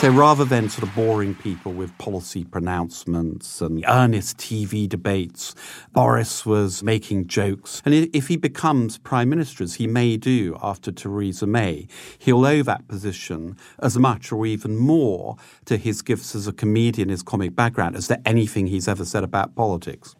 So 0.00 0.08
rather 0.08 0.46
than 0.46 0.70
sort 0.70 0.88
of 0.88 0.94
boring 0.94 1.34
people 1.34 1.74
with 1.74 1.96
policy 1.98 2.42
pronouncements 2.44 3.60
and 3.60 3.84
earnest 3.86 4.38
TV 4.38 4.88
debates, 4.88 5.54
Boris 5.92 6.46
was 6.46 6.82
making 6.82 7.26
jokes. 7.26 7.82
And 7.84 7.92
if 8.14 8.28
he 8.28 8.38
becomes 8.38 8.96
prime 8.96 9.28
minister, 9.28 9.62
as 9.62 9.74
he 9.74 9.86
may 9.86 10.16
do 10.16 10.56
after 10.62 10.90
Theresa 10.90 11.46
May, 11.46 11.86
he'll 12.18 12.46
owe 12.46 12.62
that 12.62 12.88
position 12.88 13.58
as 13.80 13.98
much 13.98 14.32
or 14.32 14.46
even 14.46 14.78
more 14.78 15.36
to 15.66 15.76
his 15.76 16.00
gifts 16.00 16.34
as 16.34 16.46
a 16.46 16.52
comedian, 16.54 17.10
his 17.10 17.22
comic 17.22 17.54
background, 17.54 17.94
as 17.94 18.08
to 18.08 18.26
anything 18.26 18.68
he's 18.68 18.88
ever 18.88 19.04
said 19.04 19.22
about 19.22 19.54
politics. 19.54 20.16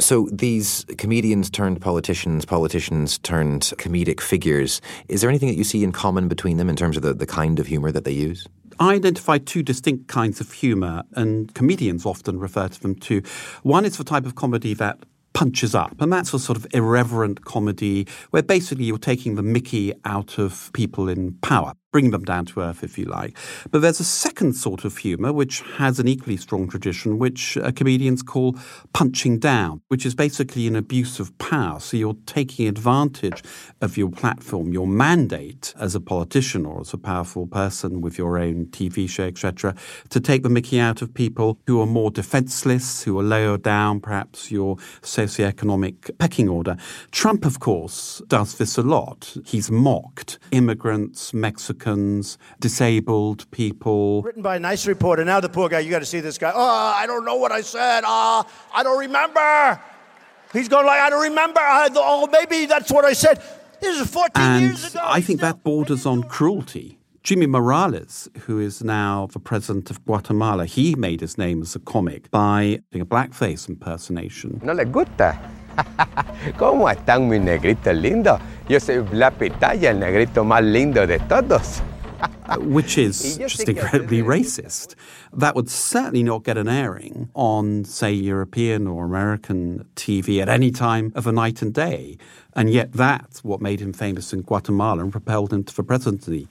So 0.00 0.28
these 0.32 0.84
comedians 0.98 1.50
turned 1.50 1.80
politicians, 1.80 2.44
politicians 2.44 3.18
turned 3.18 3.62
comedic 3.76 4.20
figures, 4.20 4.80
is 5.06 5.20
there 5.20 5.30
anything 5.30 5.50
that 5.50 5.56
you 5.56 5.62
see 5.62 5.84
in 5.84 5.92
common 5.92 6.26
between 6.26 6.56
them 6.56 6.68
in 6.68 6.74
terms 6.74 6.96
of 6.96 7.04
the, 7.04 7.14
the 7.14 7.26
kind 7.26 7.60
of 7.60 7.68
humor 7.68 7.92
that 7.92 8.02
they 8.02 8.10
use? 8.10 8.48
I 8.80 8.94
identify 8.94 9.36
two 9.36 9.62
distinct 9.62 10.08
kinds 10.08 10.40
of 10.40 10.50
humour, 10.52 11.02
and 11.12 11.54
comedians 11.54 12.06
often 12.06 12.38
refer 12.38 12.68
to 12.68 12.80
them 12.80 12.94
too. 12.94 13.22
One 13.62 13.84
is 13.84 13.98
the 13.98 14.04
type 14.04 14.24
of 14.24 14.36
comedy 14.36 14.72
that 14.72 15.04
punches 15.34 15.74
up, 15.74 16.00
and 16.00 16.10
that's 16.10 16.32
a 16.32 16.38
sort 16.38 16.56
of 16.56 16.66
irreverent 16.72 17.44
comedy 17.44 18.06
where 18.30 18.42
basically 18.42 18.84
you're 18.84 18.96
taking 18.96 19.34
the 19.34 19.42
mickey 19.42 19.92
out 20.06 20.38
of 20.38 20.70
people 20.72 21.10
in 21.10 21.34
power, 21.42 21.74
bringing 21.92 22.12
them 22.12 22.24
down 22.24 22.46
to 22.46 22.60
earth, 22.60 22.84
if 22.84 22.96
you 22.98 23.04
like. 23.04 23.36
But 23.70 23.82
there's 23.82 24.00
a 24.00 24.04
second 24.04 24.54
sort 24.54 24.84
of 24.84 24.96
humour 24.96 25.32
which 25.32 25.60
has 25.76 25.98
an 25.98 26.06
equally 26.06 26.36
strong 26.36 26.68
tradition, 26.68 27.18
which 27.18 27.56
uh, 27.56 27.72
comedians 27.72 28.22
call 28.22 28.56
punching 28.92 29.38
down, 29.38 29.82
which 29.88 30.06
is 30.06 30.14
basically 30.14 30.66
an 30.66 30.76
abuse 30.76 31.18
of 31.18 31.36
power. 31.38 31.80
So 31.80 31.96
you're 31.96 32.16
taking 32.26 32.68
advantage 32.68 33.42
of 33.80 33.96
your 33.96 34.10
platform, 34.10 34.72
your 34.72 34.86
mandate 34.86 35.74
as 35.78 35.94
a 35.94 36.00
politician 36.00 36.64
or 36.64 36.80
as 36.80 36.92
a 36.92 36.98
powerful 36.98 37.46
person 37.46 38.00
with 38.00 38.18
your 38.18 38.38
own 38.38 38.66
TV 38.66 39.08
show, 39.08 39.24
etc., 39.24 39.74
to 40.10 40.20
take 40.20 40.42
the 40.42 40.48
mickey 40.48 40.78
out 40.78 41.02
of 41.02 41.12
people 41.12 41.58
who 41.66 41.80
are 41.80 41.86
more 41.86 42.10
defenseless, 42.10 43.02
who 43.02 43.18
are 43.18 43.22
lower 43.22 43.58
down, 43.58 44.00
perhaps 44.00 44.50
your 44.50 44.76
socioeconomic 45.02 46.16
pecking 46.18 46.48
order. 46.48 46.76
Trump, 47.10 47.44
of 47.44 47.58
course, 47.58 48.22
does 48.28 48.58
this 48.58 48.78
a 48.78 48.82
lot. 48.82 49.36
He's 49.44 49.70
mocked 49.70 50.38
immigrants, 50.52 51.34
Mexicans, 51.34 51.79
Africans, 51.80 52.36
disabled 52.60 53.50
people. 53.50 54.22
Written 54.22 54.42
by 54.42 54.56
a 54.56 54.60
nice 54.60 54.86
reporter. 54.86 55.24
Now 55.24 55.40
the 55.40 55.48
poor 55.48 55.68
guy, 55.68 55.80
you 55.80 55.90
got 55.90 56.00
to 56.00 56.04
see 56.04 56.20
this 56.20 56.36
guy. 56.36 56.52
Oh, 56.54 56.94
I 56.94 57.06
don't 57.06 57.24
know 57.24 57.36
what 57.36 57.52
I 57.52 57.62
said. 57.62 58.02
Ah, 58.04 58.46
I 58.74 58.82
don't 58.82 58.98
remember. 58.98 59.80
He's 60.52 60.68
going 60.68 60.84
like, 60.84 61.00
I 61.00 61.08
don't 61.08 61.22
remember. 61.22 61.60
I, 61.60 61.88
oh, 61.94 62.26
maybe 62.26 62.66
that's 62.66 62.92
what 62.92 63.04
I 63.04 63.14
said. 63.14 63.42
This 63.80 63.98
is 63.98 64.10
14 64.10 64.30
And 64.36 64.64
years 64.64 64.94
ago. 64.94 65.00
I 65.02 65.22
think 65.22 65.40
that 65.40 65.62
borders 65.62 66.04
on 66.04 66.24
cruelty. 66.24 66.98
Jimmy 67.22 67.46
Morales, 67.46 68.28
who 68.40 68.58
is 68.58 68.82
now 68.82 69.28
the 69.32 69.38
president 69.38 69.90
of 69.90 70.04
Guatemala, 70.04 70.66
he 70.66 70.94
made 70.94 71.20
his 71.20 71.38
name 71.38 71.62
as 71.62 71.74
a 71.74 71.78
comic 71.78 72.30
by 72.30 72.80
doing 72.90 73.02
a 73.02 73.06
blackface 73.06 73.68
impersonation. 73.68 74.60
¿No 74.62 74.72
les 74.72 74.86
gusta? 74.86 75.38
¿Cómo 76.58 76.88
están 76.88 77.28
mis 77.28 77.40
negritos 77.40 77.94
lindos? 77.94 78.40
Yo 78.68 78.78
soy 78.80 79.04
Pitaya, 79.38 79.90
el 79.90 80.00
negrito 80.00 80.44
más 80.44 80.62
lindo 80.62 81.06
de 81.06 81.18
todos. 81.20 81.82
uh, 82.50 82.56
which 82.58 82.98
is 83.06 83.38
just 83.38 83.68
incredibly 83.68 84.22
racist. 84.22 84.94
That 85.32 85.54
would 85.54 85.70
certainly 85.70 86.22
not 86.22 86.44
get 86.44 86.58
an 86.58 86.68
airing 86.68 87.30
on, 87.34 87.84
say, 87.84 88.12
European 88.12 88.86
or 88.86 89.04
American 89.04 89.86
TV 89.96 90.42
at 90.42 90.48
any 90.48 90.70
time 90.70 91.12
of 91.14 91.26
a 91.26 91.32
night 91.32 91.62
and 91.62 91.72
day. 91.72 92.18
And 92.54 92.70
yet 92.70 92.92
that's 92.92 93.44
what 93.44 93.60
made 93.60 93.80
him 93.80 93.92
famous 93.92 94.32
in 94.32 94.42
Guatemala 94.42 95.02
and 95.02 95.12
propelled 95.12 95.52
him 95.52 95.64
to 95.64 95.74
the 95.74 95.84
presidency. 95.84 96.48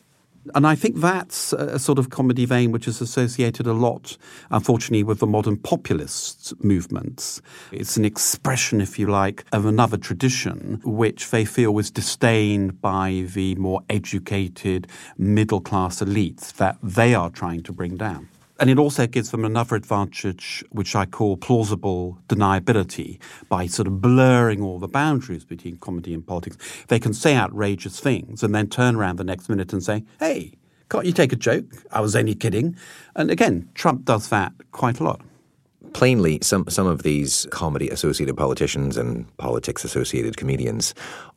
And 0.56 0.66
I 0.66 0.76
think 0.76 0.98
that's 0.98 1.54
a 1.54 1.80
sort 1.80 2.00
of 2.00 2.10
comedy 2.10 2.46
vein 2.46 2.72
which 2.72 2.88
is 2.88 3.02
associated 3.02 3.68
a 3.68 3.74
lot, 3.74 4.18
unfortunately, 4.50 5.04
with 5.04 5.20
the 5.20 5.28
modern 5.28 5.58
populist 5.58 6.54
movements. 6.64 7.42
It's 7.72 7.98
an 7.98 8.06
expression, 8.06 8.82
if 8.82 8.98
you 8.98 9.08
like, 9.08 9.44
of 9.52 9.66
another 9.66 9.98
tradition 9.98 10.82
which 10.84 11.32
they 11.32 11.46
feel 11.46 11.74
was 11.74 11.92
disdained 11.92 12.82
by 12.82 13.26
the 13.34 13.56
more 13.56 13.82
educated 13.90 14.88
middle 15.18 15.62
class 15.62 16.00
elites 16.00 16.54
that 16.54 16.78
they 16.82 17.14
are 17.14 17.30
trying 17.30 17.64
to 17.64 17.74
bring 17.74 17.98
down. 17.98 18.29
And 18.60 18.70
it 18.70 18.78
also 18.78 19.08
gives 19.08 19.32
them 19.32 19.46
another 19.46 19.76
advantage, 19.78 20.64
which 20.72 20.94
I 20.96 21.06
call 21.06 21.38
plausible 21.38 22.18
deniability, 22.28 23.20
by 23.48 23.68
sort 23.68 23.88
of 23.88 24.02
blurring 24.02 24.62
all 24.62 24.80
the 24.80 24.88
boundaries 24.88 25.46
between 25.46 25.78
comedy 25.78 26.14
and 26.14 26.26
politics. 26.26 26.58
They 26.90 27.00
can 27.00 27.14
say 27.14 27.38
outrageous 27.38 28.02
things 28.02 28.44
and 28.44 28.54
then 28.54 28.68
turn 28.68 28.98
around 28.98 29.16
the 29.16 29.24
next 29.24 29.48
minute 29.48 29.72
and 29.72 29.82
say, 29.82 30.04
hey, 30.20 30.54
can't 30.90 31.06
you 31.06 31.14
take 31.14 31.32
a 31.32 31.38
joke? 31.38 31.66
I 31.92 32.02
was 32.02 32.16
only 32.16 32.36
kidding. 32.36 32.76
And 33.16 33.32
again, 33.32 33.70
Trump 33.76 34.04
does 34.04 34.28
that 34.30 34.52
quite 34.72 35.00
a 35.00 35.04
lot. 35.04 35.22
Plainly, 35.94 36.40
some, 36.42 36.66
some 36.68 36.86
of 36.86 37.04
these 37.04 37.48
comedy 37.52 37.90
associated 37.90 38.36
politicians 38.36 38.98
and 38.98 39.26
politics 39.38 39.86
associated 39.86 40.36
comedians 40.36 40.94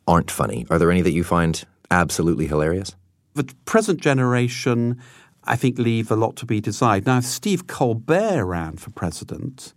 aren't 0.08 0.30
funny. 0.30 0.66
Are 0.70 0.78
there 0.78 0.90
any 0.90 1.02
that 1.02 1.12
you 1.12 1.22
find 1.22 1.64
absolutely 1.90 2.48
hilarious? 2.48 2.96
The 3.34 3.44
present 3.64 4.00
generation 4.00 5.00
I 5.44 5.56
think 5.56 5.78
leave 5.78 6.10
a 6.10 6.16
lot 6.16 6.36
to 6.36 6.46
be 6.46 6.60
desired. 6.60 7.06
Now, 7.06 7.18
if 7.18 7.24
Steve 7.24 7.66
Colbert 7.66 8.44
ran 8.44 8.76
for 8.76 8.90
president, 8.90 9.74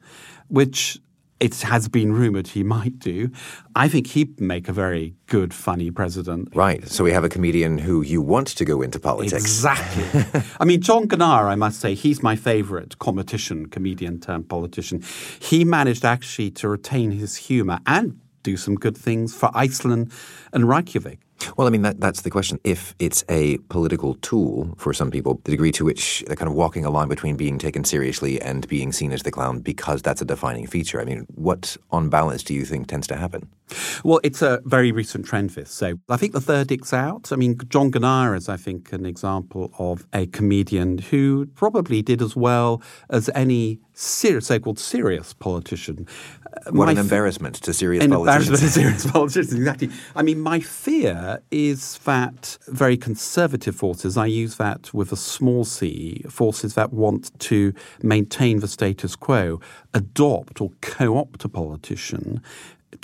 which 0.47 0.99
it 1.39 1.61
has 1.61 1.87
been 1.87 2.13
rumored 2.13 2.47
he 2.47 2.63
might 2.63 2.97
do, 2.99 3.29
I 3.75 3.89
think 3.89 4.07
he'd 4.07 4.39
make 4.39 4.69
a 4.69 4.73
very 4.73 5.15
good, 5.27 5.53
funny 5.53 5.91
president. 5.91 6.55
Right. 6.55 6.87
So 6.87 7.03
we 7.03 7.11
have 7.11 7.23
a 7.23 7.29
comedian 7.29 7.77
who 7.77 8.01
you 8.01 8.21
want 8.21 8.47
to 8.47 8.65
go 8.65 8.81
into 8.81 8.99
politics. 8.99 9.33
Exactly. 9.33 10.41
I 10.59 10.65
mean, 10.65 10.81
John 10.81 11.07
Gnarr, 11.07 11.47
I 11.47 11.55
must 11.55 11.81
say, 11.81 11.93
he's 11.93 12.23
my 12.23 12.35
favorite 12.35 12.99
competition 12.99 13.65
comedian 13.67 14.19
turned 14.21 14.47
politician. 14.47 15.03
He 15.39 15.65
managed 15.65 16.05
actually 16.05 16.51
to 16.51 16.69
retain 16.69 17.11
his 17.11 17.35
humor 17.35 17.79
and 17.85 18.19
do 18.43 18.55
some 18.55 18.75
good 18.75 18.97
things 18.97 19.35
for 19.35 19.49
Iceland 19.53 20.11
and 20.53 20.69
Reykjavik. 20.69 21.19
Well, 21.57 21.67
I 21.67 21.69
mean, 21.69 21.83
that, 21.83 21.99
that's 21.99 22.21
the 22.21 22.29
question. 22.29 22.59
If 22.63 22.95
it's 22.99 23.23
a 23.29 23.57
political 23.69 24.15
tool 24.15 24.73
for 24.77 24.93
some 24.93 25.11
people, 25.11 25.41
the 25.43 25.51
degree 25.51 25.71
to 25.73 25.85
which 25.85 26.23
they're 26.27 26.35
kind 26.35 26.49
of 26.49 26.55
walking 26.55 26.85
a 26.85 26.89
line 26.89 27.07
between 27.07 27.35
being 27.35 27.57
taken 27.57 27.83
seriously 27.83 28.41
and 28.41 28.67
being 28.67 28.91
seen 28.91 29.11
as 29.11 29.23
the 29.23 29.31
clown 29.31 29.59
because 29.59 30.01
that's 30.01 30.21
a 30.21 30.25
defining 30.25 30.67
feature. 30.67 31.01
I 31.01 31.05
mean, 31.05 31.25
what 31.35 31.77
on 31.91 32.09
balance 32.09 32.43
do 32.43 32.53
you 32.53 32.65
think 32.65 32.87
tends 32.87 33.07
to 33.07 33.15
happen? 33.15 33.49
Well, 34.03 34.19
it's 34.23 34.41
a 34.41 34.61
very 34.65 34.91
recent 34.91 35.25
trend, 35.25 35.51
this. 35.51 35.71
So 35.71 35.99
I 36.09 36.17
think 36.17 36.33
the 36.33 36.39
verdict's 36.39 36.93
out. 36.93 37.31
I 37.31 37.35
mean, 37.35 37.57
John 37.67 37.91
Gnarr 37.91 38.35
is, 38.35 38.47
I 38.47 38.57
think, 38.57 38.93
an 38.93 39.05
example 39.05 39.71
of 39.79 40.05
a 40.13 40.27
comedian 40.27 40.99
who 40.99 41.47
probably 41.55 42.01
did 42.01 42.21
as 42.21 42.35
well 42.35 42.81
as 43.09 43.29
any 43.33 43.79
serious, 43.93 44.47
so-called 44.47 44.77
serious 44.77 45.33
politician. 45.33 46.07
What 46.69 46.85
my 46.85 46.91
an 46.91 46.97
embarrassment 46.97 47.55
to 47.55 47.73
serious 47.73 48.03
an 48.03 48.11
politicians. 48.11 48.47
embarrassment 48.47 48.73
to 48.73 48.79
serious 48.79 49.11
politicians, 49.11 49.53
exactly. 49.53 49.89
I 50.15 50.23
mean, 50.23 50.39
my 50.39 50.59
fear 50.59 51.41
is 51.51 51.97
that 51.99 52.57
very 52.67 52.97
conservative 52.97 53.75
forces, 53.75 54.17
I 54.17 54.27
use 54.27 54.55
that 54.57 54.93
with 54.93 55.11
a 55.11 55.17
small 55.17 55.65
c, 55.65 56.23
forces 56.29 56.75
that 56.75 56.93
want 56.93 57.37
to 57.39 57.73
maintain 58.01 58.59
the 58.59 58.67
status 58.67 59.15
quo, 59.15 59.59
adopt 59.93 60.61
or 60.61 60.71
co-opt 60.81 61.43
a 61.43 61.49
politician 61.49 62.41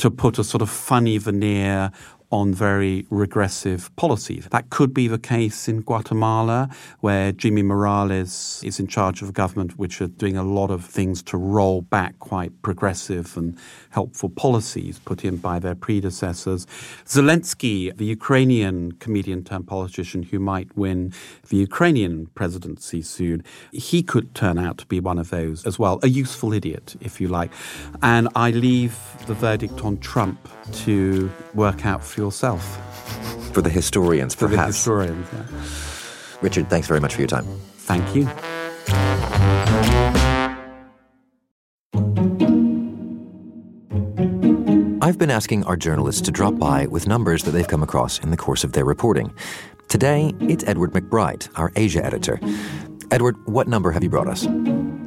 to 0.01 0.09
put 0.09 0.39
a 0.39 0.43
sort 0.43 0.61
of 0.61 0.69
funny 0.69 1.17
veneer 1.19 1.91
on 2.31 2.53
very 2.53 3.05
regressive 3.09 3.93
policies. 3.97 4.47
That 4.51 4.69
could 4.69 4.93
be 4.93 5.07
the 5.07 5.19
case 5.19 5.67
in 5.67 5.81
Guatemala, 5.81 6.69
where 7.01 7.33
Jimmy 7.33 7.61
Morales 7.61 8.61
is 8.63 8.79
in 8.79 8.87
charge 8.87 9.21
of 9.21 9.29
a 9.29 9.31
government 9.33 9.77
which 9.77 10.01
are 10.01 10.07
doing 10.07 10.37
a 10.37 10.43
lot 10.43 10.71
of 10.71 10.85
things 10.85 11.21
to 11.23 11.37
roll 11.37 11.81
back 11.81 12.17
quite 12.19 12.61
progressive 12.61 13.35
and 13.35 13.57
helpful 13.89 14.29
policies 14.29 14.97
put 14.99 15.25
in 15.25 15.35
by 15.37 15.59
their 15.59 15.75
predecessors. 15.75 16.65
Zelensky, 17.05 17.95
the 17.95 18.05
Ukrainian 18.05 18.93
comedian 18.93 19.43
turned 19.43 19.67
politician 19.67 20.23
who 20.23 20.39
might 20.39 20.75
win 20.77 21.13
the 21.49 21.57
Ukrainian 21.57 22.27
presidency 22.27 23.01
soon, 23.01 23.43
he 23.73 24.01
could 24.01 24.33
turn 24.33 24.57
out 24.57 24.77
to 24.77 24.85
be 24.85 25.01
one 25.01 25.17
of 25.17 25.29
those 25.31 25.65
as 25.65 25.77
well, 25.77 25.99
a 26.01 26.07
useful 26.07 26.53
idiot, 26.53 26.95
if 27.01 27.19
you 27.19 27.27
like. 27.27 27.51
And 28.01 28.29
I 28.35 28.51
leave 28.51 28.97
the 29.27 29.33
verdict 29.33 29.83
on 29.83 29.97
Trump 29.97 30.47
to 30.71 31.29
work 31.53 31.85
out 31.85 32.03
for 32.03 32.20
yourself. 32.21 32.63
For 33.53 33.61
the 33.61 33.69
historians, 33.69 34.33
for 34.33 34.47
perhaps. 34.47 34.61
the 34.61 34.67
historians, 34.67 35.27
yeah. 35.33 36.37
Richard, 36.41 36.69
thanks 36.69 36.87
very 36.87 36.99
much 36.99 37.15
for 37.15 37.21
your 37.21 37.27
time. 37.27 37.45
Thank 37.77 38.15
you. 38.15 38.29
I've 45.03 45.17
been 45.17 45.31
asking 45.31 45.65
our 45.65 45.75
journalists 45.75 46.21
to 46.21 46.31
drop 46.31 46.57
by 46.57 46.85
with 46.85 47.07
numbers 47.07 47.43
that 47.43 47.51
they've 47.51 47.67
come 47.67 47.83
across 47.83 48.19
in 48.19 48.31
the 48.31 48.37
course 48.37 48.63
of 48.63 48.71
their 48.71 48.85
reporting. 48.85 49.33
Today, 49.89 50.31
it's 50.39 50.63
Edward 50.65 50.93
McBride, 50.93 51.49
our 51.59 51.71
Asia 51.75 52.05
editor. 52.05 52.39
Edward, 53.11 53.35
what 53.45 53.67
number 53.67 53.91
have 53.91 54.03
you 54.03 54.09
brought 54.09 54.27
us? 54.27 54.47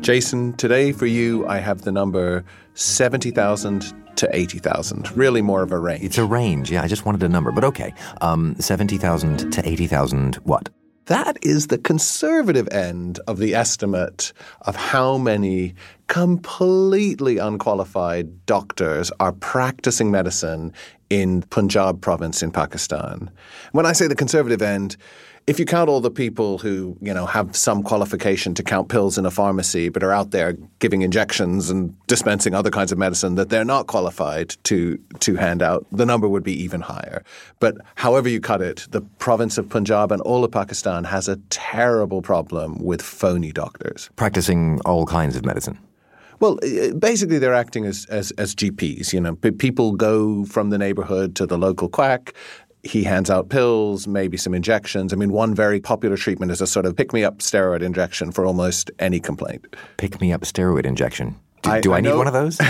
Jason, 0.00 0.52
today 0.54 0.92
for 0.92 1.06
you, 1.06 1.46
I 1.46 1.58
have 1.58 1.82
the 1.82 1.92
number 1.92 2.44
70,000 2.74 3.94
to 4.16 4.28
80,000. 4.32 5.16
Really 5.16 5.42
more 5.42 5.62
of 5.62 5.72
a 5.72 5.78
range. 5.78 6.04
It's 6.04 6.18
a 6.18 6.24
range, 6.24 6.70
yeah. 6.70 6.82
I 6.82 6.88
just 6.88 7.04
wanted 7.04 7.22
a 7.22 7.28
number, 7.28 7.52
but 7.52 7.64
okay. 7.64 7.92
Um, 8.20 8.56
70,000 8.58 9.52
to 9.52 9.68
80,000, 9.68 10.36
what? 10.36 10.68
That 11.06 11.36
is 11.42 11.66
the 11.66 11.76
conservative 11.76 12.66
end 12.72 13.20
of 13.26 13.38
the 13.38 13.54
estimate 13.54 14.32
of 14.62 14.74
how 14.74 15.18
many 15.18 15.74
completely 16.06 17.36
unqualified 17.36 18.46
doctors 18.46 19.12
are 19.20 19.32
practicing 19.32 20.10
medicine 20.10 20.72
in 21.10 21.42
Punjab 21.42 22.00
province 22.00 22.42
in 22.42 22.50
Pakistan. 22.50 23.30
When 23.72 23.84
I 23.84 23.92
say 23.92 24.06
the 24.06 24.14
conservative 24.14 24.62
end, 24.62 24.96
if 25.46 25.58
you 25.58 25.66
count 25.66 25.90
all 25.90 26.00
the 26.00 26.10
people 26.10 26.58
who, 26.58 26.96
you 27.00 27.12
know, 27.12 27.26
have 27.26 27.54
some 27.54 27.82
qualification 27.82 28.54
to 28.54 28.62
count 28.62 28.88
pills 28.88 29.18
in 29.18 29.26
a 29.26 29.30
pharmacy 29.30 29.90
but 29.90 30.02
are 30.02 30.12
out 30.12 30.30
there 30.30 30.54
giving 30.78 31.02
injections 31.02 31.68
and 31.68 31.94
dispensing 32.06 32.54
other 32.54 32.70
kinds 32.70 32.92
of 32.92 32.98
medicine 32.98 33.34
that 33.34 33.50
they're 33.50 33.64
not 33.64 33.86
qualified 33.86 34.56
to 34.64 34.98
to 35.20 35.36
hand 35.36 35.62
out, 35.62 35.86
the 35.92 36.06
number 36.06 36.28
would 36.28 36.44
be 36.44 36.54
even 36.62 36.80
higher. 36.80 37.22
But 37.60 37.76
however 37.94 38.28
you 38.28 38.40
cut 38.40 38.62
it, 38.62 38.86
the 38.90 39.02
province 39.18 39.58
of 39.58 39.68
Punjab 39.68 40.12
and 40.12 40.22
all 40.22 40.44
of 40.44 40.50
Pakistan 40.50 41.04
has 41.04 41.28
a 41.28 41.36
terrible 41.50 42.22
problem 42.22 42.78
with 42.78 43.02
phony 43.02 43.52
doctors. 43.52 44.10
Practicing 44.16 44.80
all 44.84 45.04
kinds 45.04 45.36
of 45.36 45.44
medicine. 45.44 45.78
Well, 46.40 46.58
basically, 46.98 47.38
they're 47.38 47.54
acting 47.54 47.86
as, 47.86 48.06
as, 48.06 48.30
as 48.32 48.54
GPs. 48.54 49.12
You 49.12 49.20
know, 49.20 49.34
people 49.34 49.92
go 49.92 50.44
from 50.44 50.70
the 50.70 50.78
neighborhood 50.78 51.36
to 51.36 51.46
the 51.46 51.56
local 51.56 51.88
quack 51.88 52.34
he 52.84 53.02
hands 53.02 53.30
out 53.30 53.48
pills, 53.48 54.06
maybe 54.06 54.36
some 54.36 54.54
injections. 54.54 55.12
I 55.12 55.16
mean, 55.16 55.32
one 55.32 55.54
very 55.54 55.80
popular 55.80 56.16
treatment 56.16 56.52
is 56.52 56.60
a 56.60 56.66
sort 56.66 56.86
of 56.86 56.96
pick 56.96 57.12
me 57.12 57.24
up 57.24 57.38
steroid 57.38 57.82
injection 57.82 58.32
for 58.32 58.44
almost 58.44 58.90
any 58.98 59.20
complaint. 59.20 59.74
Pick 59.96 60.20
me 60.20 60.32
up 60.32 60.42
steroid 60.42 60.84
injection. 60.84 61.36
Do 61.62 61.70
I, 61.70 61.80
do 61.80 61.92
I, 61.92 61.98
I 61.98 62.00
need 62.02 62.14
one 62.14 62.26
of 62.26 62.34
those? 62.34 62.60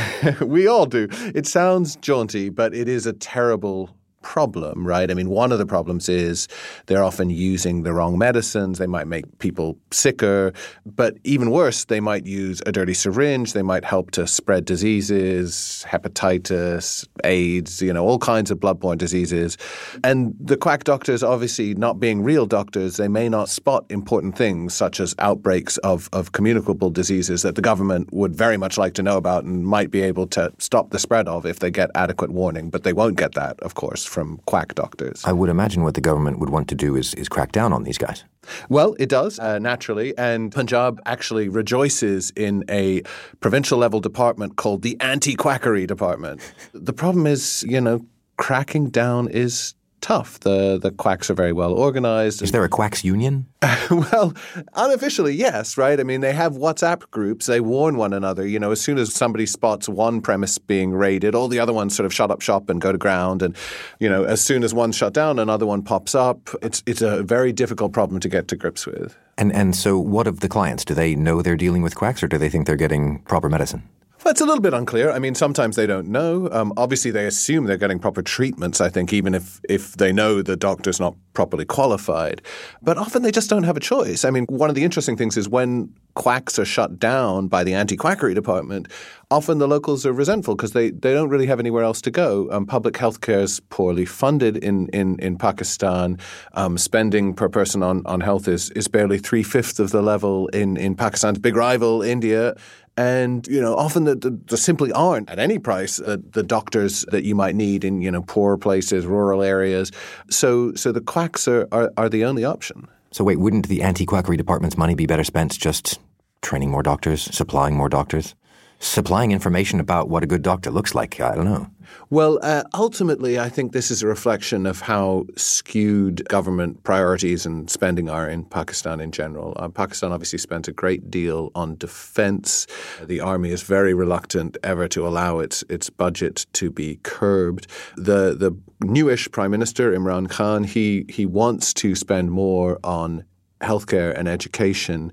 we 0.40 0.68
all 0.68 0.86
do. 0.86 1.08
It 1.34 1.46
sounds 1.46 1.96
jaunty, 1.96 2.48
but 2.48 2.74
it 2.74 2.88
is 2.88 3.06
a 3.06 3.12
terrible 3.12 3.90
problem, 4.24 4.86
right? 4.86 5.10
I 5.10 5.14
mean, 5.14 5.28
one 5.28 5.52
of 5.52 5.58
the 5.58 5.66
problems 5.66 6.08
is 6.08 6.48
they're 6.86 7.04
often 7.04 7.30
using 7.30 7.82
the 7.82 7.92
wrong 7.92 8.18
medicines. 8.18 8.78
They 8.78 8.86
might 8.86 9.06
make 9.06 9.38
people 9.38 9.78
sicker. 9.92 10.52
But 10.86 11.18
even 11.24 11.50
worse, 11.50 11.84
they 11.84 12.00
might 12.00 12.26
use 12.26 12.62
a 12.66 12.72
dirty 12.72 12.94
syringe. 12.94 13.52
They 13.52 13.62
might 13.62 13.84
help 13.84 14.10
to 14.12 14.26
spread 14.26 14.64
diseases, 14.64 15.84
hepatitis, 15.88 17.06
AIDS, 17.22 17.82
you 17.82 17.92
know, 17.92 18.04
all 18.06 18.18
kinds 18.18 18.50
of 18.50 18.58
bloodborne 18.58 18.98
diseases. 18.98 19.58
And 20.02 20.34
the 20.40 20.56
quack 20.56 20.84
doctors, 20.84 21.22
obviously 21.22 21.74
not 21.74 22.00
being 22.00 22.22
real 22.22 22.46
doctors, 22.46 22.96
they 22.96 23.08
may 23.08 23.28
not 23.28 23.48
spot 23.48 23.84
important 23.90 24.36
things 24.36 24.74
such 24.74 25.00
as 25.00 25.14
outbreaks 25.18 25.76
of, 25.78 26.08
of 26.12 26.32
communicable 26.32 26.90
diseases 26.90 27.42
that 27.42 27.54
the 27.54 27.62
government 27.62 28.12
would 28.12 28.34
very 28.34 28.56
much 28.56 28.78
like 28.78 28.94
to 28.94 29.02
know 29.02 29.18
about 29.18 29.44
and 29.44 29.64
might 29.66 29.90
be 29.90 30.00
able 30.00 30.26
to 30.28 30.50
stop 30.58 30.90
the 30.90 30.98
spread 30.98 31.28
of 31.28 31.44
if 31.44 31.58
they 31.58 31.70
get 31.70 31.90
adequate 31.94 32.32
warning. 32.32 32.70
But 32.70 32.84
they 32.84 32.94
won't 32.94 33.18
get 33.18 33.34
that, 33.34 33.60
of 33.60 33.74
course, 33.74 34.04
from 34.14 34.40
quack 34.46 34.74
doctors. 34.76 35.22
I 35.24 35.32
would 35.32 35.50
imagine 35.50 35.82
what 35.82 35.94
the 35.94 36.00
government 36.00 36.38
would 36.38 36.50
want 36.50 36.68
to 36.68 36.76
do 36.76 36.94
is, 36.96 37.12
is 37.14 37.28
crack 37.28 37.50
down 37.50 37.72
on 37.72 37.82
these 37.82 37.98
guys. 37.98 38.24
Well, 38.68 38.94
it 38.98 39.08
does, 39.08 39.38
uh, 39.38 39.58
naturally. 39.58 40.16
And 40.16 40.52
Punjab 40.52 41.00
actually 41.04 41.48
rejoices 41.48 42.32
in 42.36 42.64
a 42.70 43.02
provincial 43.40 43.78
level 43.78 44.00
department 44.00 44.56
called 44.56 44.82
the 44.82 44.96
Anti 45.00 45.34
Quackery 45.34 45.86
Department. 45.86 46.40
the 46.72 46.92
problem 46.92 47.26
is, 47.26 47.64
you 47.68 47.80
know, 47.80 48.06
cracking 48.36 48.90
down 48.90 49.28
is 49.28 49.74
tough. 50.04 50.38
The 50.40 50.78
the 50.78 50.90
quacks 50.90 51.30
are 51.30 51.34
very 51.34 51.52
well 51.52 51.72
organized. 51.72 52.42
Is 52.42 52.52
there 52.52 52.62
a 52.62 52.68
quacks 52.68 53.02
union? 53.02 53.46
well, 53.90 54.34
unofficially, 54.74 55.34
yes, 55.34 55.78
right? 55.78 55.98
I 55.98 56.02
mean, 56.02 56.20
they 56.20 56.34
have 56.34 56.52
WhatsApp 56.52 57.10
groups. 57.10 57.46
They 57.46 57.60
warn 57.60 57.96
one 57.96 58.12
another. 58.12 58.46
You 58.46 58.58
know, 58.58 58.70
as 58.70 58.82
soon 58.82 58.98
as 58.98 59.14
somebody 59.14 59.46
spots 59.46 59.88
one 59.88 60.20
premise 60.20 60.58
being 60.58 60.92
raided, 60.92 61.34
all 61.34 61.48
the 61.48 61.58
other 61.58 61.72
ones 61.72 61.96
sort 61.96 62.04
of 62.04 62.12
shut 62.12 62.30
up 62.30 62.42
shop 62.42 62.68
and 62.68 62.82
go 62.82 62.92
to 62.92 62.98
ground. 62.98 63.40
And, 63.40 63.56
you 63.98 64.10
know, 64.10 64.24
as 64.24 64.42
soon 64.42 64.62
as 64.62 64.74
one's 64.74 64.94
shut 64.94 65.14
down, 65.14 65.38
another 65.38 65.64
one 65.64 65.82
pops 65.82 66.14
up. 66.14 66.50
It's 66.60 66.82
it's 66.86 67.00
a 67.00 67.22
very 67.22 67.52
difficult 67.52 67.92
problem 67.94 68.20
to 68.20 68.28
get 68.28 68.46
to 68.48 68.56
grips 68.56 68.86
with. 68.86 69.16
And 69.38 69.52
and 69.52 69.74
so 69.74 69.98
what 69.98 70.26
of 70.26 70.40
the 70.40 70.48
clients? 70.48 70.84
Do 70.84 70.92
they 70.92 71.14
know 71.14 71.40
they're 71.40 71.56
dealing 71.56 71.82
with 71.82 71.94
quacks 71.94 72.22
or 72.22 72.28
do 72.28 72.36
they 72.36 72.50
think 72.50 72.66
they're 72.66 72.76
getting 72.76 73.20
proper 73.20 73.48
medicine? 73.48 73.82
It's 74.26 74.40
a 74.40 74.46
little 74.46 74.62
bit 74.62 74.72
unclear. 74.72 75.10
I 75.10 75.18
mean, 75.18 75.34
sometimes 75.34 75.76
they 75.76 75.86
don't 75.86 76.08
know. 76.08 76.48
Um, 76.50 76.72
obviously, 76.78 77.10
they 77.10 77.26
assume 77.26 77.66
they're 77.66 77.76
getting 77.76 77.98
proper 77.98 78.22
treatments, 78.22 78.80
I 78.80 78.88
think, 78.88 79.12
even 79.12 79.34
if, 79.34 79.60
if 79.68 79.96
they 79.96 80.12
know 80.12 80.40
the 80.40 80.56
doctor's 80.56 80.98
not 80.98 81.14
properly 81.34 81.66
qualified. 81.66 82.40
But 82.80 82.96
often 82.96 83.22
they 83.22 83.30
just 83.30 83.50
don't 83.50 83.64
have 83.64 83.76
a 83.76 83.80
choice. 83.80 84.24
I 84.24 84.30
mean, 84.30 84.46
one 84.46 84.70
of 84.70 84.76
the 84.76 84.84
interesting 84.84 85.16
things 85.16 85.36
is 85.36 85.48
when 85.48 85.92
quacks 86.14 86.58
are 86.58 86.64
shut 86.64 86.98
down 86.98 87.48
by 87.48 87.64
the 87.64 87.74
anti 87.74 87.96
quackery 87.96 88.34
department, 88.34 88.88
often 89.30 89.58
the 89.58 89.68
locals 89.68 90.06
are 90.06 90.12
resentful 90.12 90.54
because 90.54 90.72
they, 90.72 90.90
they 90.90 91.12
don't 91.12 91.28
really 91.28 91.46
have 91.46 91.60
anywhere 91.60 91.84
else 91.84 92.00
to 92.02 92.10
go. 92.10 92.48
Um, 92.50 92.64
public 92.66 92.96
health 92.96 93.20
care 93.20 93.40
is 93.40 93.60
poorly 93.60 94.06
funded 94.06 94.56
in, 94.56 94.88
in, 94.88 95.18
in 95.18 95.36
Pakistan. 95.36 96.18
Um, 96.54 96.78
spending 96.78 97.34
per 97.34 97.48
person 97.48 97.82
on, 97.82 98.02
on 98.06 98.20
health 98.20 98.48
is, 98.48 98.70
is 98.70 98.88
barely 98.88 99.18
three 99.18 99.42
fifths 99.42 99.78
of 99.78 99.90
the 99.90 100.02
level 100.02 100.48
in, 100.48 100.76
in 100.76 100.94
Pakistan's 100.94 101.38
big 101.38 101.56
rival, 101.56 102.00
India. 102.00 102.54
And 102.96 103.46
you 103.48 103.60
know, 103.60 103.74
often 103.74 104.04
there 104.04 104.56
simply 104.56 104.92
aren't 104.92 105.28
at 105.28 105.38
any 105.38 105.58
price 105.58 106.00
uh, 106.00 106.18
the 106.30 106.42
doctors 106.42 107.04
that 107.10 107.24
you 107.24 107.34
might 107.34 107.56
need 107.56 107.84
in 107.84 108.00
you 108.00 108.10
know 108.10 108.22
poor 108.22 108.56
places, 108.56 109.04
rural 109.04 109.42
areas. 109.42 109.90
So, 110.30 110.74
so 110.74 110.92
the 110.92 111.00
quacks 111.00 111.48
are, 111.48 111.66
are, 111.72 111.92
are 111.96 112.08
the 112.08 112.24
only 112.24 112.44
option. 112.44 112.88
So, 113.10 113.24
wait, 113.24 113.38
wouldn't 113.38 113.68
the 113.68 113.82
anti-quackery 113.82 114.36
department's 114.36 114.76
money 114.76 114.94
be 114.94 115.06
better 115.06 115.24
spent 115.24 115.58
just 115.58 116.00
training 116.42 116.70
more 116.70 116.82
doctors, 116.82 117.22
supplying 117.22 117.76
more 117.76 117.88
doctors, 117.88 118.34
supplying 118.80 119.30
information 119.30 119.80
about 119.80 120.08
what 120.08 120.22
a 120.22 120.26
good 120.26 120.42
doctor 120.42 120.70
looks 120.70 120.94
like? 120.94 121.20
I 121.20 121.34
don't 121.34 121.44
know. 121.44 121.70
Well, 122.10 122.38
uh, 122.42 122.64
ultimately, 122.74 123.38
I 123.38 123.48
think 123.48 123.72
this 123.72 123.90
is 123.90 124.02
a 124.02 124.06
reflection 124.06 124.66
of 124.66 124.80
how 124.80 125.26
skewed 125.36 126.28
government 126.28 126.82
priorities 126.84 127.46
and 127.46 127.70
spending 127.70 128.08
are 128.08 128.28
in 128.28 128.44
Pakistan 128.44 129.00
in 129.00 129.12
general. 129.12 129.54
Uh, 129.56 129.68
Pakistan 129.68 130.12
obviously 130.12 130.38
spends 130.38 130.68
a 130.68 130.72
great 130.72 131.10
deal 131.10 131.50
on 131.54 131.76
defense. 131.76 132.66
The 133.02 133.20
army 133.20 133.50
is 133.50 133.62
very 133.62 133.94
reluctant 133.94 134.56
ever 134.62 134.88
to 134.88 135.06
allow 135.06 135.38
its 135.38 135.64
its 135.68 135.90
budget 135.90 136.46
to 136.54 136.70
be 136.70 136.98
curbed. 137.02 137.66
The 137.96 138.34
the 138.34 138.56
newish 138.80 139.30
prime 139.30 139.50
minister 139.50 139.92
Imran 139.92 140.28
Khan 140.28 140.64
he 140.64 141.06
he 141.08 141.26
wants 141.26 141.72
to 141.74 141.94
spend 141.94 142.30
more 142.30 142.78
on 142.84 143.24
healthcare 143.64 144.16
and 144.16 144.28
education. 144.28 145.12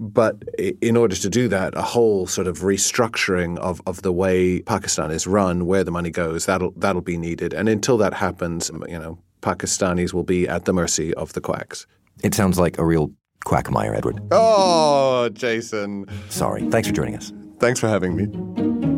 But 0.00 0.44
in 0.80 0.96
order 0.96 1.16
to 1.16 1.28
do 1.28 1.48
that, 1.48 1.76
a 1.76 1.82
whole 1.82 2.26
sort 2.26 2.46
of 2.46 2.60
restructuring 2.60 3.58
of, 3.58 3.80
of 3.86 4.02
the 4.02 4.12
way 4.12 4.62
Pakistan 4.62 5.10
is 5.10 5.26
run, 5.26 5.66
where 5.66 5.82
the 5.82 5.90
money 5.90 6.10
goes, 6.10 6.46
that'll 6.46 6.72
that'll 6.76 7.02
be 7.02 7.16
needed. 7.16 7.52
And 7.52 7.68
until 7.68 7.98
that 7.98 8.14
happens, 8.14 8.70
you 8.88 8.98
know, 8.98 9.18
Pakistanis 9.42 10.12
will 10.12 10.24
be 10.24 10.48
at 10.48 10.64
the 10.64 10.72
mercy 10.72 11.12
of 11.14 11.32
the 11.32 11.40
quacks. 11.40 11.86
It 12.22 12.34
sounds 12.34 12.58
like 12.58 12.78
a 12.78 12.84
real 12.84 13.12
quagmire, 13.44 13.94
Edward. 13.94 14.20
Oh, 14.30 15.28
Jason. 15.30 16.06
Sorry. 16.28 16.62
Thanks 16.70 16.88
for 16.88 16.94
joining 16.94 17.16
us. 17.16 17.32
Thanks 17.58 17.80
for 17.80 17.88
having 17.88 18.16
me. 18.16 18.97